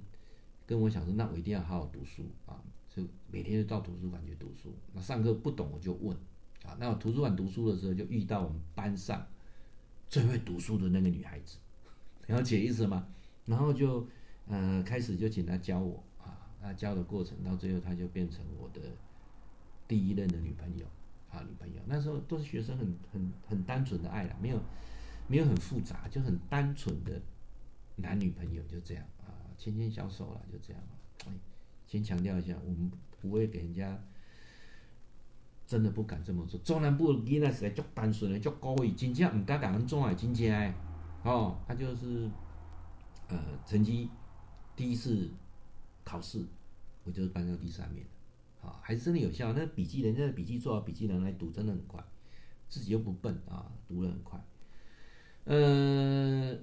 [0.64, 4.72] 跟我想说，那我一定要好好读书啊，就每天就到图书馆去读书。
[4.92, 6.14] 那上课不懂我就问
[6.64, 6.76] 啊。
[6.78, 9.26] 那我图书馆读书的时候，就遇到我们班上
[10.08, 11.58] 最会读书的那个女孩子。
[12.26, 13.06] 了解意思吗？
[13.46, 14.06] 然后就，
[14.46, 18.80] 呃，开始就请她教我啊，那教的过程到最后，她就变成我的
[19.88, 20.86] 第一任的女朋友
[21.30, 21.80] 啊，女朋友。
[21.86, 24.60] 那时候都是学生很，很很单纯的爱啦，没有
[25.26, 27.20] 没有很复杂，就很单纯的
[27.96, 30.82] 男女朋友就这样啊，牵牵小手啦，就这样。
[31.86, 32.90] 先强调一下，我们
[33.20, 34.02] 不会给人家，
[35.66, 36.58] 真的不敢这么说。
[36.60, 40.74] 中南部的囡仔是足单纯的，足高贵，真正唔敢讲人中海真正的。
[41.22, 42.28] 哦，他就是，
[43.28, 44.10] 呃，成绩
[44.74, 45.30] 第一次
[46.04, 46.44] 考试，
[47.04, 48.04] 我就是班上第三名，
[48.60, 49.52] 啊、还是真的有效。
[49.52, 52.02] 那笔记，人家的笔记做好，笔记拿来读，真的很快，
[52.68, 54.44] 自己又不笨啊，读得很快。
[55.44, 56.56] 呃，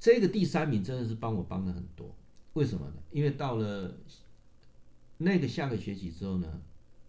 [0.00, 2.14] 这个第三名真的是帮我帮了很多，
[2.54, 2.94] 为什么呢？
[3.12, 3.94] 因为到了
[5.18, 6.60] 那个下个学期之后呢，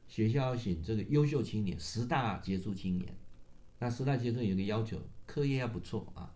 [0.07, 3.15] 学校选这个优秀青年，十大杰出青年，
[3.79, 6.31] 那十大杰出有个要求，课业要不错啊。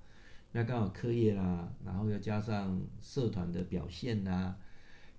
[0.52, 4.58] 那刚好课业啦，然后又加上社团的表现啦，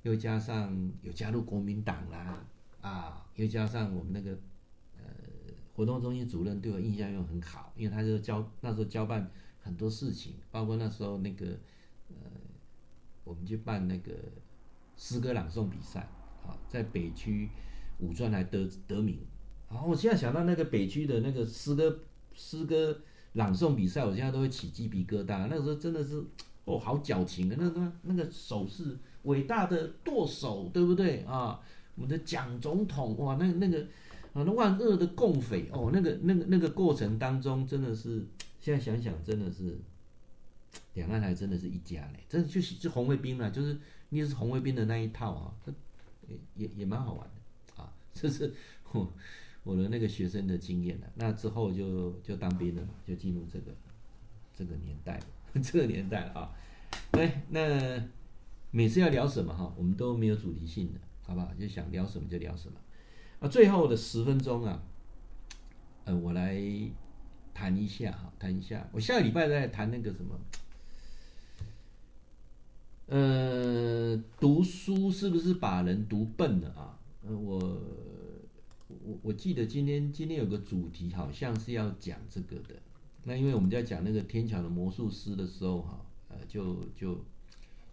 [0.03, 2.44] 又加上有加入国民党啦，
[2.80, 4.32] 啊，又加上我们那个
[4.98, 5.05] 呃
[5.72, 9.30] 活动中心主任对我印象又很好，因为他就交那时候交办
[9.62, 11.46] 很多事情，包括那时候那个
[12.09, 12.16] 呃
[13.22, 14.12] 我们去办那个
[14.96, 16.01] 诗歌朗诵比赛，
[16.44, 17.48] 啊，在北区
[18.01, 19.18] 五专来得得名，
[19.70, 22.01] 然后我现在想到那个北区的那个诗歌
[22.34, 23.01] 诗歌。
[23.34, 25.46] 朗诵比赛，我现在都会起鸡皮疙瘩。
[25.46, 26.20] 那个时候真的是，
[26.64, 27.55] 哦，好矫情啊！
[27.57, 31.61] 那个那个手势，伟大的舵手，对不对啊？
[31.94, 33.82] 我们的蒋总统，哇，那那个
[34.32, 38.26] 啊，那万恶的共匪，哦，那个那个那个过程当中，真的是，
[38.59, 39.78] 现在想想真的是，
[40.94, 43.78] 两岸还真的是一家嘞，真的就是就红卫兵了，就是
[44.09, 45.55] 你是红卫兵的那一套啊，
[46.26, 47.39] 也也也蛮好玩的，
[48.14, 48.54] 这是。
[48.92, 49.08] 我
[49.62, 53.72] 我的那个学生的经验了，那之后就就当兵了嘛，就进入这个
[54.52, 55.20] 这个年代，
[55.62, 56.52] 这个年代了啊。
[57.12, 58.02] 对，那
[58.72, 61.54] 每次要聊什么哈，我们都没有主题性的，好不好？
[61.54, 62.74] 就想聊什么就聊什么。
[63.38, 64.82] 啊，最后的十分钟啊，
[66.04, 66.61] 呃，我来
[67.54, 68.88] 谈一下哈，谈一下。
[68.90, 70.40] 我下个礼拜再谈那个什么，
[73.06, 76.98] 呃，读书是不是把人读笨了啊？
[77.22, 77.80] 呃，我。
[79.04, 82.74] 我我记得今天今天有个主题好像是要讲这个的，
[83.22, 87.24] 那因为我们在讲那个天桥的魔术师的时候哈，呃，就就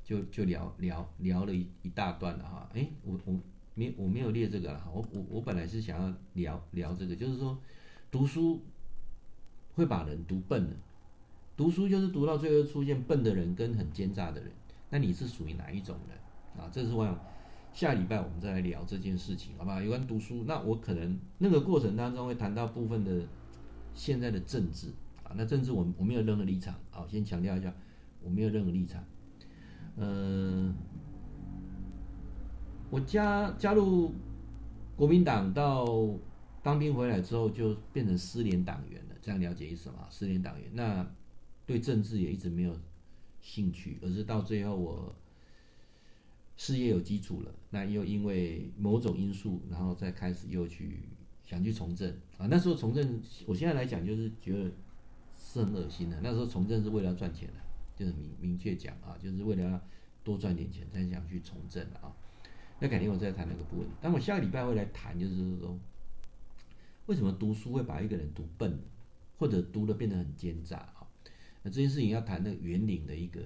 [0.03, 3.39] 就就聊聊聊了一一大段了哈，哎，我我
[3.75, 7.55] 没我没有列这个了哈，我我我本来是想要聊聊这个，就是说
[8.09, 8.59] 读书
[9.75, 10.71] 会把人读笨了，
[11.55, 14.51] 读书就是读到最后出现笨的人跟很奸诈的人，
[14.89, 16.17] 那你是属于哪一种人
[16.59, 16.67] 啊？
[16.73, 17.15] 这是我想。
[17.77, 19.79] 下礼拜我们再来聊这件事情，好不好？
[19.79, 23.21] 有关读书，那我可能那个过程当中会谈到部分的
[23.93, 24.87] 现在的政治
[25.23, 27.71] 啊，那政治我我没有任何立场啊，先强调一下，
[28.23, 29.03] 我没有任何立场。
[29.97, 30.73] 嗯、
[32.89, 34.11] 我加加入
[34.95, 35.85] 国民党到
[36.63, 40.07] 当兵回来之后，就变成失联党员了，这样了解意思吗？
[40.09, 41.07] 失联党员，那
[41.67, 42.75] 对政治也一直没有
[43.39, 45.15] 兴趣，而是到最后我。
[46.57, 51.03] 事业有基础了，那又因为某种因素，然后再开始又去
[51.45, 52.47] 想去从政啊。
[52.49, 54.71] 那时候从政，我现在来讲就是觉得
[55.39, 56.19] 是很恶心的。
[56.23, 57.53] 那时候从政是为了要赚钱的，
[57.95, 59.81] 就是明明确讲啊，就是为了要
[60.23, 62.11] 多赚点钱才想去从政的啊。
[62.79, 63.87] 那改天我再谈那个部分。
[64.01, 65.79] 但我下个礼拜会来谈，就是说
[67.05, 68.79] 为什么读书会把一个人读笨，
[69.37, 71.05] 或者读的变得很奸诈啊？
[71.61, 73.41] 那这件事情要谈那个员林的一个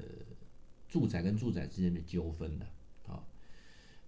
[0.87, 2.65] 住宅跟住宅之间的纠纷的。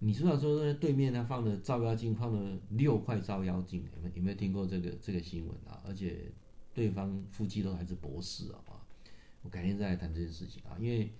[0.04, 5.80] 你知道说那对面他放了照妖镜，放了六块照妖镜，有没有有没有听过这个这个新闻啊？
[5.82, 6.30] 而且
[6.74, 8.60] 对方夫妻都还是博士啊，
[9.40, 11.10] 我改天再来谈这件事情啊，因为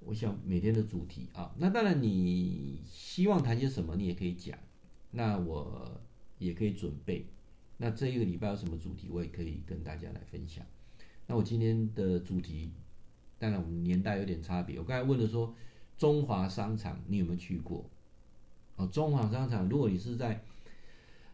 [0.00, 4.58] 我想每天的主题啊，那当然你希望谈些什么，你也可以讲，
[5.10, 6.00] 那我
[6.38, 7.26] 也可以准备。
[7.76, 10.64] 那这一个礼拜有什么主题，我也可以跟大家来分享。
[11.26, 12.70] 那我今天的主题，
[13.38, 14.78] 当然我们年代有点差别。
[14.78, 15.54] 我刚才问了说，
[15.98, 17.90] 中华商场你有没有去过？
[18.76, 20.42] 哦，中华商场，如果你是在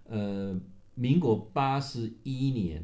[0.05, 0.61] 呃
[0.95, 2.83] 民国八十一年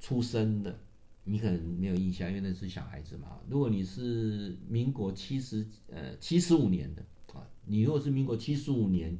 [0.00, 0.78] 出生的，
[1.24, 3.38] 你可能没有印象，因为那是小孩子嘛。
[3.48, 7.02] 如果你是民国七十呃七十五年的
[7.32, 9.16] 啊，你如果是民国七十五年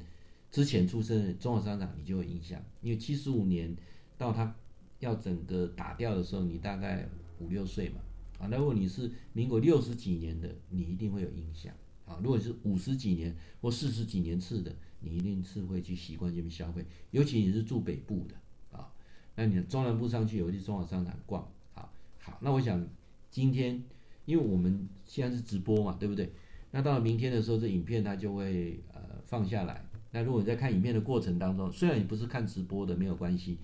[0.51, 3.75] 之前出生的中华商场，你就有印象，因为七十五年
[4.19, 4.55] 到他
[4.99, 7.09] 要整个打掉的时候，你大概
[7.39, 8.01] 五六岁嘛。
[8.41, 11.73] 啊，那如果你是民国六十几年的，你一定会有印象。
[12.07, 18.93] 啊，如果是五十几年或四十几年次的，你一定是会去习惯这边消费，尤其你是住北部的啊，
[19.37, 21.47] 那你中南部上去有去中华商场逛。
[21.73, 22.87] 好，好，那我想
[23.31, 23.83] 今天
[24.27, 26.33] 因为我们现在是直播嘛，对不对？
[26.71, 29.85] 那到了明天的时候，这影片它就会呃放下来。
[30.11, 33.59] 那如果你在看影片的过程当中，虽然你不是看直播的，没有关系，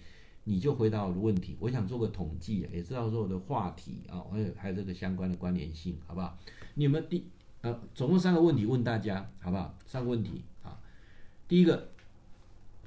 [0.44, 1.56] 你就回答我的问题。
[1.60, 6.38] 我想做个统计，也知道说我的话题啊，还有还有这个相关的关联性，好不好？
[6.74, 7.24] 你有没有第？
[7.62, 9.76] 呃，总共三个问题问大家，好不好？
[9.86, 10.80] 三个问题啊。
[11.46, 11.90] 第一个，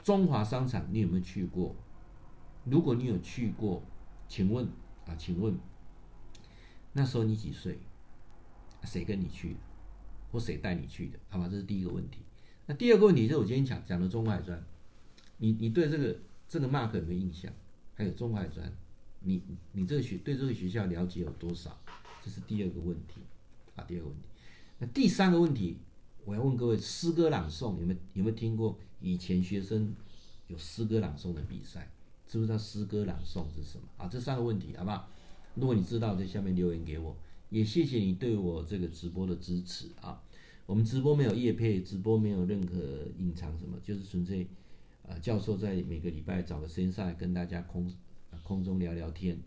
[0.04, 1.76] 中华商场你有没有去过？
[2.66, 3.84] 如果你有去过，
[4.28, 4.66] 请问
[5.06, 5.56] 啊，请问
[6.94, 7.80] 那时候你几岁？
[8.84, 9.60] 谁跟你去的？
[10.32, 11.20] 或谁带你去的？
[11.30, 12.20] 好吧，这是第一个问题。
[12.66, 14.62] 那第二个问题就是我今天讲讲的中华海专，
[15.38, 16.18] 你你对这个
[16.48, 17.52] 这个 mark 有没有印象？
[17.94, 18.70] 还有中华海专，
[19.20, 21.78] 你你这个学对这个学校了解有多少？
[22.24, 23.22] 这是第二个问题
[23.76, 24.28] 啊，第二个问题。
[24.80, 25.78] 那第三个问题，
[26.26, 28.78] 我要问各位：诗歌朗诵有没有有没有听过？
[29.02, 29.94] 以前学生
[30.48, 31.92] 有诗歌朗诵的比赛，
[32.28, 33.84] 知不知道诗歌朗诵是什么？
[33.98, 35.10] 啊，这三个问题好不好？
[35.56, 37.16] 如果你知道，在下面留言给我。
[37.50, 40.20] 也谢谢你对我这个直播的支持啊！
[40.66, 42.74] 我们直播没有夜配，直播没有任何
[43.20, 44.48] 隐藏什么，就是纯粹
[45.08, 47.94] 啊，教授在每个礼拜找个时间上来跟大家空
[48.42, 49.38] 空中聊聊天。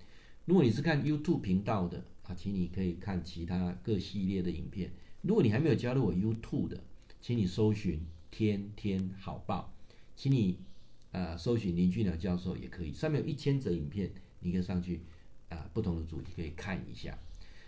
[0.45, 4.93] 如果你是看 YouTube 频道的啊，请你可以看其他各系列的影片。
[5.27, 6.81] 如果你还没有加入我 YouTube 的，
[7.21, 8.01] 请你搜寻
[8.31, 9.73] 天天好报，
[10.15, 10.59] 请你
[11.11, 15.01] 呃搜寻林俊良教授也可以，上面有一千则影片，你可以上去
[15.49, 17.19] 啊、不同的主题可以看一下。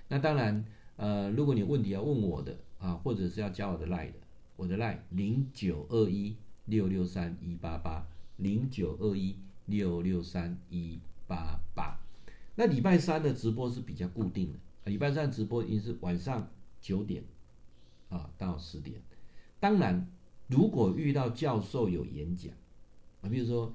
[0.07, 0.65] 那当然
[0.97, 4.19] 呃，如果你有问题要问我的啊，或者是要加我的 Line 的，
[4.55, 6.37] 我的 Line 零九二一
[6.67, 8.07] 六六三一八八
[8.37, 9.35] 零九二一
[9.67, 11.99] 六六三一八八。
[12.55, 14.59] 那礼拜三的直播是比较固定的，
[14.91, 16.49] 礼拜三直播一定是晚上
[16.81, 17.25] 九点。
[18.09, 19.01] 啊，到十点。
[19.61, 20.09] 当然，
[20.47, 22.53] 如果遇到教授有演讲，
[23.21, 23.75] 啊，比如说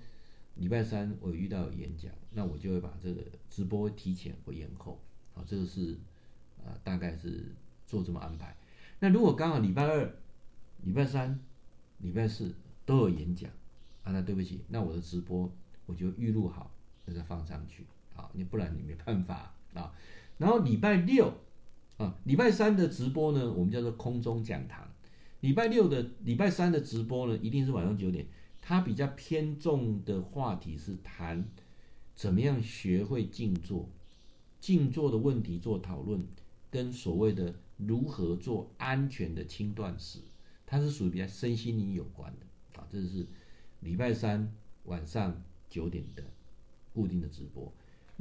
[0.55, 4.99] 礼拜三我遇到有演讲，那我就会把这个直播提前或延后。
[5.35, 5.97] 啊，这个是
[6.63, 7.53] 啊，大概是
[7.85, 8.55] 做这么安排。
[8.99, 10.15] 那如果刚好礼拜二、
[10.83, 11.39] 礼拜三、
[11.99, 12.55] 礼拜四
[12.85, 13.51] 都有演讲，
[14.03, 15.51] 啊，那对不起，那我的直播
[15.85, 16.71] 我就预录好，
[17.05, 17.85] 那再放上去。
[18.15, 19.93] 啊，你不然你没办法啊。
[20.37, 21.33] 然后礼拜六。
[21.97, 24.89] 啊，礼拜三的直播呢，我们叫做空中讲堂。
[25.41, 28.25] 礼拜六的、礼拜三的直播呢，一定是晚上九点。
[28.61, 31.45] 它比较偏重的话题是谈
[32.15, 33.89] 怎么样学会静坐，
[34.59, 36.25] 静坐的问题做讨论，
[36.71, 40.19] 跟所谓的如何做安全的轻断食，
[40.65, 42.79] 它是属于比较身心灵有关的。
[42.79, 43.27] 啊，这是
[43.81, 44.49] 礼拜三
[44.85, 46.23] 晚上九点的
[46.93, 47.71] 固定的直播。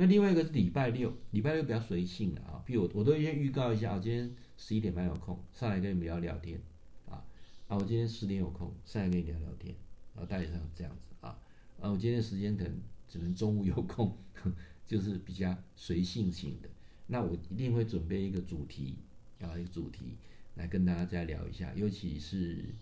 [0.02, 6.60] 那另外一个是礼拜六，礼拜六比较随性的啊，比如我都先预告一下，我今天十一点半有空上来跟你们聊聊天，
[7.08, 7.22] 啊
[7.68, 9.72] 啊，我今天十点有空上来跟你聊聊天，
[10.16, 11.38] 啊，大概是这样子啊，
[11.80, 12.74] 啊，我今天时间可能
[13.06, 14.18] 只能中午有空，
[14.88, 16.68] 就是比较随性型的，
[17.06, 18.96] 那我一定会准备一个主题
[19.40, 20.16] 啊，一个主题
[20.56, 22.74] 来跟大家再聊一下，尤其是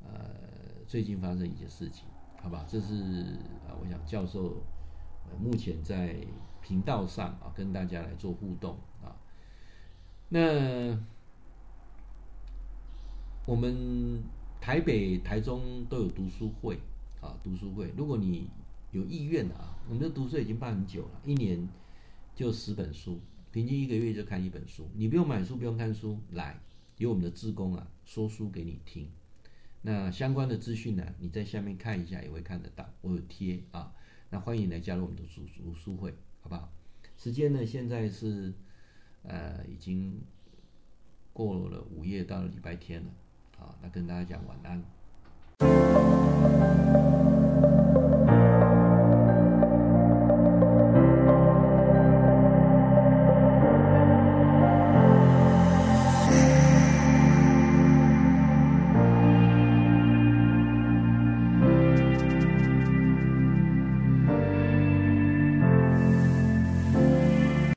[0.00, 0.30] 呃
[0.86, 2.06] 最近发生一些事情，
[2.40, 2.94] 好吧，这是
[3.68, 4.64] 啊，我想教授。
[5.40, 6.14] 目前在
[6.64, 9.14] 频道上啊，跟大家来做互动啊。
[10.30, 10.98] 那
[13.44, 14.22] 我们
[14.62, 16.78] 台北、台中都有读书会
[17.20, 17.92] 啊，读书会。
[17.94, 18.48] 如果你
[18.92, 21.68] 有意愿啊，我们的读书已经办很久了，一年
[22.34, 23.20] 就十本书，
[23.52, 24.88] 平均一个月就看一本书。
[24.94, 26.58] 你不用买书，不用看书，来
[26.96, 29.10] 有我们的志工啊，说书给你听。
[29.82, 33.92] 那相关的资讯呢，你在下面看一下也会看得到，我有贴啊。
[34.30, 36.14] 那欢迎来加入我们的读读书会，
[36.44, 36.68] 好不好？
[37.16, 37.64] 时间呢？
[37.64, 38.52] 现在是
[39.22, 40.20] 呃，已经
[41.32, 43.10] 过了午夜，到了礼拜天了。
[43.56, 44.84] 好，那跟大家讲晚安。